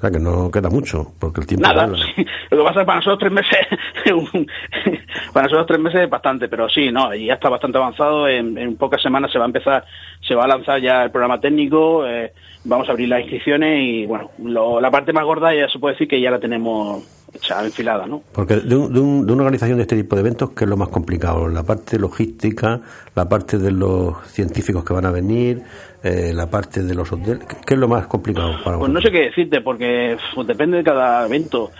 [0.00, 1.68] O sea, que no queda mucho, porque el tiempo...
[1.68, 1.86] Nada,
[2.16, 2.24] sí.
[2.50, 3.58] lo que pasa es que para nosotros tres meses,
[5.34, 8.76] para nosotros tres meses es bastante, pero sí, no, ya está bastante avanzado, en, en
[8.76, 9.84] pocas semanas se va a empezar,
[10.26, 12.32] se va a lanzar ya el programa técnico, eh,
[12.64, 15.94] vamos a abrir las inscripciones y bueno, lo- la parte más gorda ya se puede
[15.94, 18.22] decir que ya la tenemos hecha, enfilada, ¿no?
[18.32, 20.70] Porque de, un- de un- de una organización de este tipo de eventos, ¿qué es
[20.70, 21.46] lo más complicado?
[21.48, 22.80] La parte logística,
[23.14, 25.62] la parte de los científicos que van a venir,
[26.02, 27.44] eh, la parte de los hoteles.
[27.66, 30.84] ¿Qué, es lo más complicado para Pues no sé qué decirte, porque pues, depende de
[30.84, 31.70] cada evento.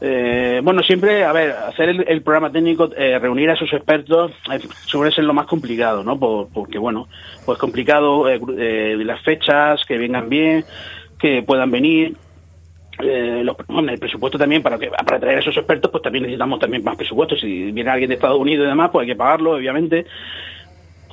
[0.00, 4.32] Eh, bueno, siempre, a ver, hacer el, el programa técnico, eh, reunir a esos expertos,
[4.52, 6.18] eh, suele ser lo más complicado, ¿no?
[6.18, 7.08] Por- porque, bueno,
[7.46, 10.64] pues complicado eh, eh, las fechas, que vengan bien,
[11.18, 12.16] que puedan venir.
[13.02, 16.22] Eh, los- hombre, el presupuesto también para que para traer a esos expertos pues también
[16.22, 19.16] necesitamos también más presupuesto si viene alguien de Estados Unidos y demás pues hay que
[19.16, 20.06] pagarlo obviamente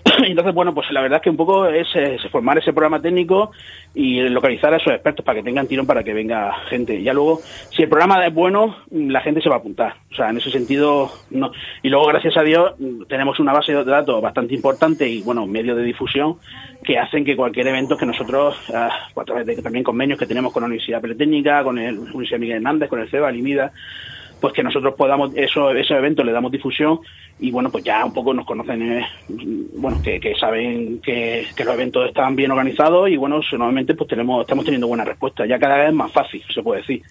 [0.25, 1.87] entonces, bueno, pues la verdad es que un poco es,
[2.31, 3.51] formar ese programa técnico
[3.93, 7.01] y localizar a esos expertos para que tengan tirón para que venga gente.
[7.01, 9.95] Ya luego, si el programa es bueno, la gente se va a apuntar.
[10.11, 11.51] O sea, en ese sentido, no.
[11.83, 12.73] Y luego, gracias a Dios,
[13.07, 16.37] tenemos una base de datos bastante importante y, bueno, medios de difusión
[16.83, 20.51] que hacen que cualquier evento que nosotros, ah, a través de también convenios que tenemos
[20.51, 23.71] con la Universidad Politécnica, con el la Universidad Miguel Hernández, con el CEBA, el IMIDA,
[24.41, 26.99] pues que nosotros podamos, eso, ese evento le damos difusión
[27.39, 29.07] y bueno, pues ya un poco nos conocen, eh,
[29.75, 34.09] bueno, que, que saben que, que los eventos están bien organizados y bueno, normalmente pues
[34.09, 37.03] tenemos, estamos teniendo buena respuesta, ya cada vez es más fácil, se puede decir.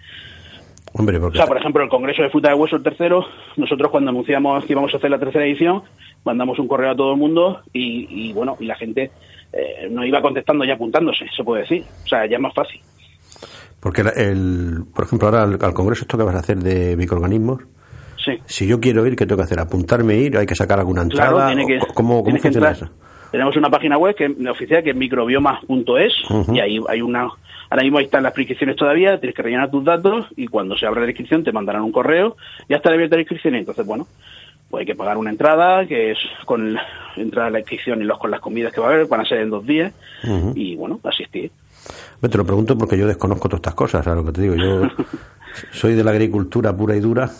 [0.92, 3.24] Hombre, O porque sea, por ejemplo, el Congreso de Fruta de Hueso, el tercero,
[3.56, 5.82] nosotros cuando anunciamos que íbamos a hacer la tercera edición,
[6.24, 9.12] mandamos un correo a todo el mundo y, y, bueno, y la gente
[9.52, 11.84] eh, nos iba contestando y apuntándose, se puede decir.
[12.04, 12.80] O sea, ya es más fácil.
[13.80, 17.62] Porque el, por ejemplo, ahora al, al congreso esto que vas a hacer de microorganismos,
[18.22, 18.32] Sí.
[18.44, 19.58] si yo quiero ir, ¿qué tengo que hacer?
[19.60, 20.36] ¿Apuntarme ir?
[20.36, 21.30] ¿Hay que sacar alguna entrada?
[21.30, 22.90] Claro, tiene que, ¿O ¿Cómo, cómo funciona eso?
[23.30, 26.54] Tenemos una página web que oficial que es microbiomas.es Ujú.
[26.54, 27.28] y ahí hay una
[27.70, 30.84] ahora mismo ahí están las prescripciones todavía, tienes que rellenar tus datos y cuando se
[30.86, 32.36] abra la inscripción te mandarán un correo,
[32.68, 34.06] ya está abierta la inscripción y entonces bueno,
[34.68, 36.76] pues hay que pagar una entrada que es con
[37.16, 39.24] entrar a la inscripción y los con las comidas que va a haber, van a
[39.24, 39.94] ser en dos días
[40.54, 41.50] y bueno, asistir.
[42.20, 44.54] Te lo pregunto porque yo desconozco todas estas cosas, ¿sabes lo que te digo?
[44.54, 44.82] Yo
[45.72, 47.30] soy de la agricultura pura y dura,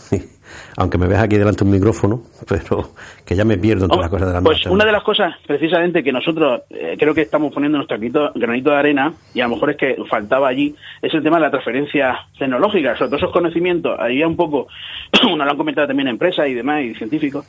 [0.78, 2.90] aunque me veas aquí delante de un micrófono, pero
[3.24, 5.34] que ya me pierdo en todas las cosas de la Pues una de las cosas
[5.46, 9.44] precisamente que nosotros eh, creo que estamos poniendo nuestro granito, granito de arena y a
[9.44, 13.16] lo mejor es que faltaba allí es el tema de la transferencia tecnológica, sobre todo
[13.18, 13.98] esos conocimientos.
[13.98, 14.68] Había un poco,
[15.22, 17.46] nos lo han comentado también empresas y demás y científicos,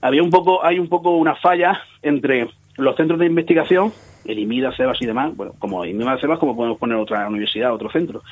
[0.00, 3.92] había un poco, hay un poco una falla entre los centros de investigación,
[4.24, 7.90] el IMIDA, CEBAS y demás, bueno, como IMIDA, CEBAS, como podemos poner otra universidad, otro
[7.90, 8.22] centro,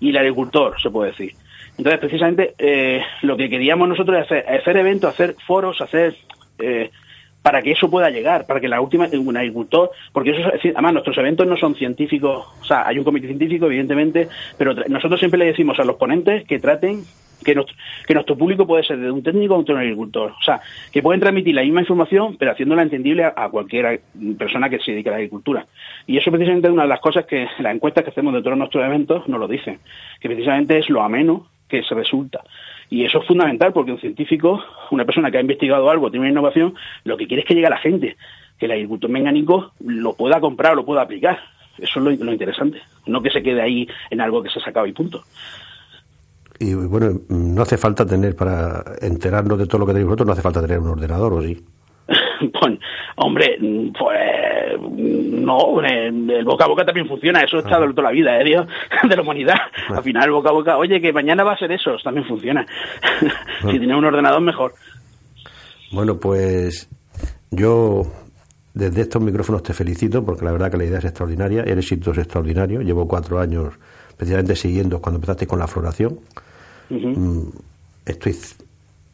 [0.00, 1.32] y el agricultor, se puede decir.
[1.78, 6.14] Entonces, precisamente, eh, lo que queríamos nosotros es hacer, hacer eventos, hacer foros, hacer...
[6.58, 6.90] Eh,
[7.46, 11.16] para que eso pueda llegar, para que la última, un agricultor, porque eso además nuestros
[11.18, 14.28] eventos no son científicos, o sea, hay un comité científico, evidentemente,
[14.58, 17.04] pero nosotros siempre le decimos a los ponentes que traten
[17.44, 17.76] que nuestro,
[18.06, 20.60] que nuestro público puede ser de un técnico a un agricultor, o sea,
[20.92, 24.00] que pueden transmitir la misma información, pero haciéndola entendible a, cualquier
[24.38, 25.66] persona que se dedique a la agricultura.
[26.06, 28.58] Y eso precisamente es una de las cosas que las encuestas que hacemos de todos
[28.58, 29.78] nuestros eventos nos lo dicen,
[30.20, 32.42] que precisamente es lo ameno que se resulta.
[32.88, 36.30] Y eso es fundamental porque un científico, una persona que ha investigado algo, tiene una
[36.30, 36.74] innovación,
[37.04, 38.16] lo que quiere es que llegue a la gente,
[38.58, 41.38] que el agricultor mengánico lo pueda comprar, lo pueda aplicar.
[41.78, 44.86] Eso es lo interesante, no que se quede ahí en algo que se ha sacado
[44.86, 45.24] y punto.
[46.58, 50.32] Y bueno, no hace falta tener, para enterarnos de todo lo que tenéis vosotros, no
[50.32, 51.64] hace falta tener un ordenador, ¿o sí?
[52.38, 52.78] Pues,
[53.16, 53.56] hombre,
[53.98, 58.44] pues no, el boca a boca también funciona, eso está de toda la vida, ¿eh,
[58.44, 58.66] Dios?
[59.08, 59.56] de la humanidad.
[59.88, 62.66] Al final, el boca a boca, oye, que mañana va a ser eso, también funciona.
[63.62, 64.74] si tienes un ordenador, mejor.
[65.92, 66.88] Bueno, pues
[67.50, 68.02] yo
[68.74, 72.10] desde estos micrófonos te felicito porque la verdad que la idea es extraordinaria, el éxito
[72.10, 72.82] es extraordinario.
[72.82, 73.74] Llevo cuatro años
[74.16, 76.20] precisamente siguiendo cuando empezaste con la floración.
[76.90, 77.48] Mm,
[78.04, 78.36] estoy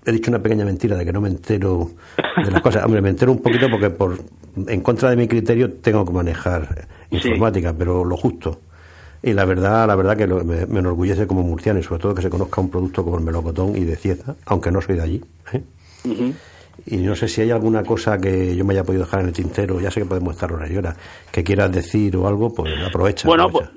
[0.05, 1.91] he dicho una pequeña mentira de que no me entero
[2.45, 2.85] de las cosas.
[2.85, 4.19] Hombre, me entero un poquito porque por
[4.67, 8.61] en contra de mi criterio tengo que manejar informática, pero lo justo.
[9.23, 12.31] Y la verdad, la verdad que me, enorgullece como murciano y sobre todo que se
[12.31, 15.25] conozca un producto como el melocotón y de Cieza, aunque no soy de allí.
[15.53, 15.63] ¿eh?
[16.87, 19.33] Y no sé si hay alguna cosa que yo me haya podido dejar en el
[19.33, 20.75] tintero, ya sé que podemos estar horas y
[21.31, 23.29] que quieras decir o algo, pues aprovecha.
[23.29, 23.69] Bueno, Pues,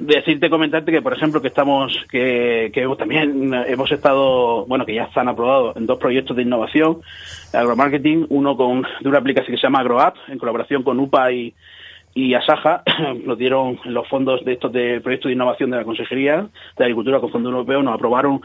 [0.00, 5.04] decirte, comentarte que, por ejemplo, que estamos, que, que también hemos estado, bueno, que ya
[5.04, 7.00] están aprobados en dos proyectos de innovación,
[7.52, 11.54] agromarketing, uno con de una aplicación que se llama AgroApp, en colaboración con UPA y,
[12.14, 12.82] y Asaja.
[13.24, 17.20] Nos dieron los fondos de estos de proyectos de innovación de la Consejería de Agricultura
[17.20, 18.40] con Fondo Europeo, nos aprobaron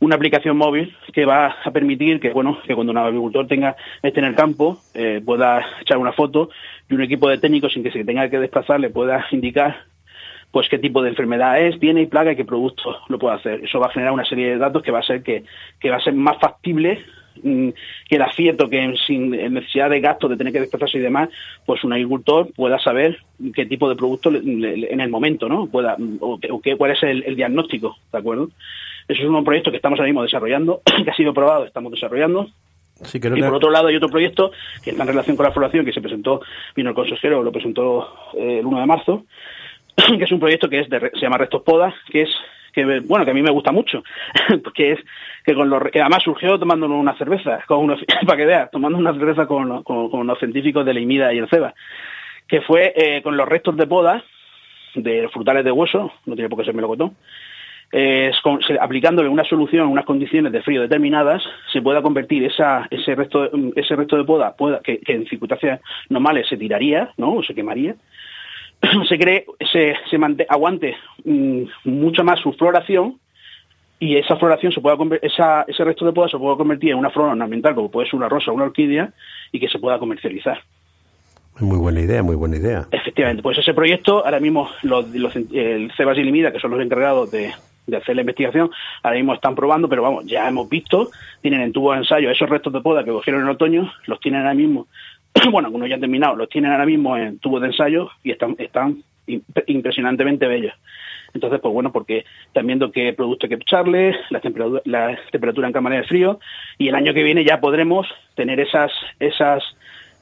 [0.00, 4.20] una aplicación móvil que va a permitir que, bueno, que cuando un agricultor tenga esté
[4.20, 6.50] en el campo eh, pueda echar una foto
[6.88, 9.84] y un equipo de técnicos sin que se tenga que desplazar le pueda indicar
[10.50, 13.64] pues qué tipo de enfermedad es, tiene y plaga y qué producto lo puede hacer.
[13.64, 15.44] Eso va a generar una serie de datos que va a ser que,
[15.78, 17.04] que va a ser más factible
[17.42, 17.68] Mm,
[18.08, 21.28] que era cierto que sin necesidad de gastos de tener que desplazarse y demás,
[21.66, 23.18] pues un agricultor pueda saber
[23.54, 25.66] qué tipo de producto en el momento, ¿no?
[25.66, 28.50] Pueda, o, qué, cuál es el, diagnóstico, ¿de acuerdo?
[29.06, 32.48] Eso es un proyecto que estamos ahora mismo desarrollando, que ha sido probado, estamos desarrollando.
[33.12, 34.50] y por otro lado hay otro proyecto
[34.82, 36.40] que está en relación con la floración que se presentó,
[36.74, 39.24] vino el consejero, lo presentó eh, el 1 de marzo,
[40.18, 42.30] que es un proyecto que se llama Restos Poda, que es
[42.72, 44.02] que bueno que a mí me gusta mucho
[44.64, 45.00] porque es
[45.44, 47.88] que con los además surgió tomando una cerveza con
[48.26, 51.48] para que veas tomando una cerveza con, con, los científicos de la IMIDA y el
[51.48, 51.74] CEBA
[52.46, 54.22] que fue eh, con los restos de poda
[54.94, 57.16] de frutales de hueso no tiene por qué ser melocotón
[57.90, 58.30] eh,
[58.80, 61.42] aplicándole una solución unas condiciones de frío determinadas
[61.72, 65.80] se pueda convertir esa, ese resto ese resto de poda que, que en circunstancias
[66.10, 67.96] normales se tiraría no o se quemaría
[69.08, 70.18] se cree, se, se
[70.48, 73.18] aguante mm, mucho más su floración
[74.00, 77.10] y esa floración se pueda esa, ese resto de poda se pueda convertir en una
[77.10, 79.12] flora ornamental como puede ser una rosa o una orquídea
[79.50, 80.60] y que se pueda comercializar.
[81.60, 82.86] Muy buena idea, muy buena idea.
[82.92, 86.80] Efectivamente, pues ese proyecto, ahora mismo los, los, el Cebas y Limida, que son los
[86.80, 87.52] encargados de,
[87.88, 88.70] de, hacer la investigación,
[89.02, 91.10] ahora mismo están probando, pero vamos, ya hemos visto,
[91.42, 94.42] tienen en tubo de ensayo esos restos de poda que cogieron en otoño, los tienen
[94.42, 94.86] ahora mismo
[95.52, 98.56] bueno, algunos ya han terminado, los tienen ahora mismo en tubos de ensayo y están,
[98.58, 99.02] están
[99.66, 100.74] impresionantemente bellos.
[101.34, 105.66] Entonces, pues bueno, porque están viendo qué producto hay que echarle, la temperatura, la temperatura
[105.66, 106.40] en cámara de frío,
[106.78, 109.62] y el año que viene ya podremos tener esas, esas,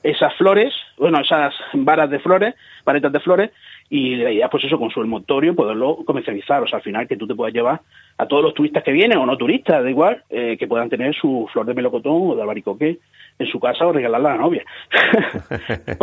[0.03, 2.55] esas flores, bueno, esas varas de flores,
[2.85, 3.51] varetas de flores,
[3.89, 6.63] y la idea, pues eso, con su motorio, poderlo comercializar.
[6.63, 7.83] O sea, al final que tú te puedas llevar
[8.19, 11.15] a todos los turistas que vienen, o no turistas, da igual, eh, que puedan tener
[11.15, 12.99] su flor de melocotón o de albaricoque
[13.39, 14.65] en su casa o regalarla a la novia.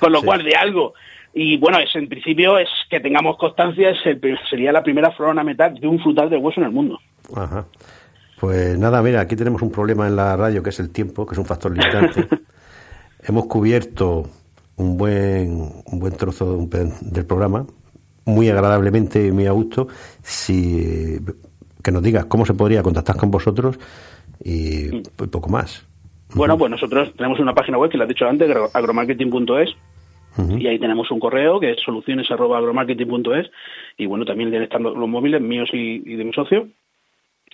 [0.00, 0.94] con, lo cual, de algo.
[1.34, 3.98] Y bueno, es, en principio es que tengamos constancia, es
[4.48, 6.98] sería la primera flor ornamental de un frutal de hueso en el mundo.
[7.34, 7.66] Ajá.
[8.38, 11.34] Pues nada, mira, aquí tenemos un problema en la radio que es el tiempo, que
[11.34, 12.28] es un factor limitante.
[13.26, 14.24] Hemos cubierto
[14.78, 17.66] un buen, un buen trozo del programa,
[18.24, 19.88] muy agradablemente y muy a gusto.
[20.22, 21.18] Si,
[21.82, 23.78] que nos digas cómo se podría contactar con vosotros
[24.42, 25.86] y poco más.
[26.34, 29.76] Bueno, pues nosotros tenemos una página web que lo has dicho antes, agromarketing.es,
[30.56, 33.50] y ahí tenemos un correo que es soluciones.agromarketing.es,
[33.96, 36.68] y bueno, también están los móviles míos y, de mi socio,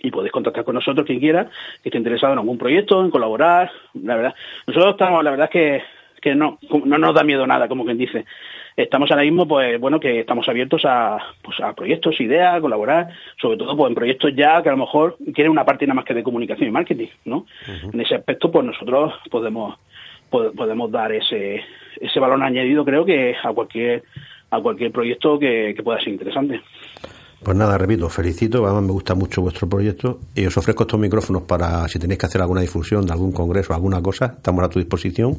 [0.03, 1.49] y podéis contactar con nosotros quien quiera,
[1.83, 4.35] que esté interesado en algún proyecto, en colaborar, la verdad.
[4.67, 5.83] Nosotros estamos, la verdad es que
[6.25, 8.25] que no, no nos da miedo nada, como quien dice.
[8.75, 13.09] Estamos ahora mismo, pues bueno, que estamos abiertos a, pues, a proyectos, ideas, colaborar,
[13.41, 16.07] sobre todo pues, en proyectos ya que a lo mejor quieren una parte nada más
[16.07, 17.45] que de comunicación y marketing, ¿no?
[17.93, 19.79] En ese aspecto, pues nosotros podemos
[20.31, 21.63] podemos dar ese
[22.01, 24.03] ese valor añadido, creo que a cualquier
[24.51, 26.61] a cualquier proyecto que, pueda ser interesante.
[27.45, 31.43] Pues nada, repito, felicito, además me gusta mucho vuestro proyecto y os ofrezco estos micrófonos
[31.43, 34.79] para si tenéis que hacer alguna difusión de algún congreso, alguna cosa, estamos a tu
[34.79, 35.39] disposición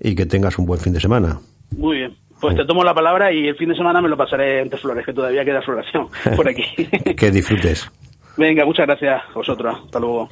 [0.00, 1.38] y que tengas un buen fin de semana.
[1.76, 2.16] Muy bien.
[2.40, 5.04] Pues te tomo la palabra y el fin de semana me lo pasaré entre flores,
[5.04, 6.64] que todavía queda floración por aquí.
[7.16, 7.90] que disfrutes.
[8.36, 9.78] Venga, muchas gracias a vosotros.
[9.84, 10.28] Hasta luego.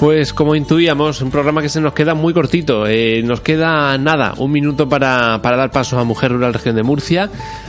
[0.00, 2.86] Pues como intuíamos, un programa que se nos queda muy cortito.
[2.86, 6.82] Eh, nos queda nada, un minuto para, para, dar paso a Mujer Rural Región de
[6.82, 7.28] Murcia.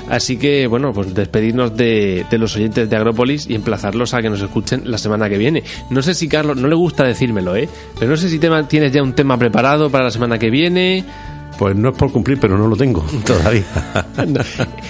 [0.10, 4.30] Así que, bueno, pues despedirnos de, de, los oyentes de Agrópolis y emplazarlos a que
[4.30, 5.62] nos escuchen la semana que viene.
[5.90, 7.68] No sé si, Carlos, no le gusta decírmelo, ¿eh?
[8.00, 11.04] Pero no sé si tema, tienes ya un tema preparado para la semana que viene.
[11.62, 13.64] Pues no es por cumplir, pero no lo tengo todavía.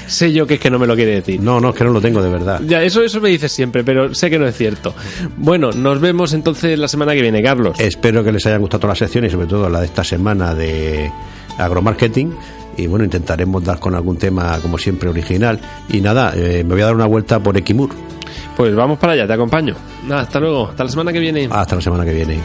[0.08, 1.42] sé yo que es que no me lo quiere decir.
[1.42, 2.62] No, no, es que no lo tengo de verdad.
[2.66, 4.94] Ya, eso, eso me dices siempre, pero sé que no es cierto.
[5.36, 7.78] Bueno, nos vemos entonces la semana que viene, Carlos.
[7.78, 10.56] Espero que les hayan gustado todas las secciones y sobre todo la de esta semana
[10.56, 11.12] de
[11.58, 12.34] agromarketing.
[12.78, 15.60] Y bueno, intentaremos dar con algún tema, como siempre, original.
[15.90, 17.90] Y nada, eh, me voy a dar una vuelta por Equimur.
[18.56, 19.76] Pues vamos para allá, te acompaño.
[20.08, 21.50] Nada, hasta luego, hasta la semana que viene.
[21.52, 22.40] Hasta la semana que viene.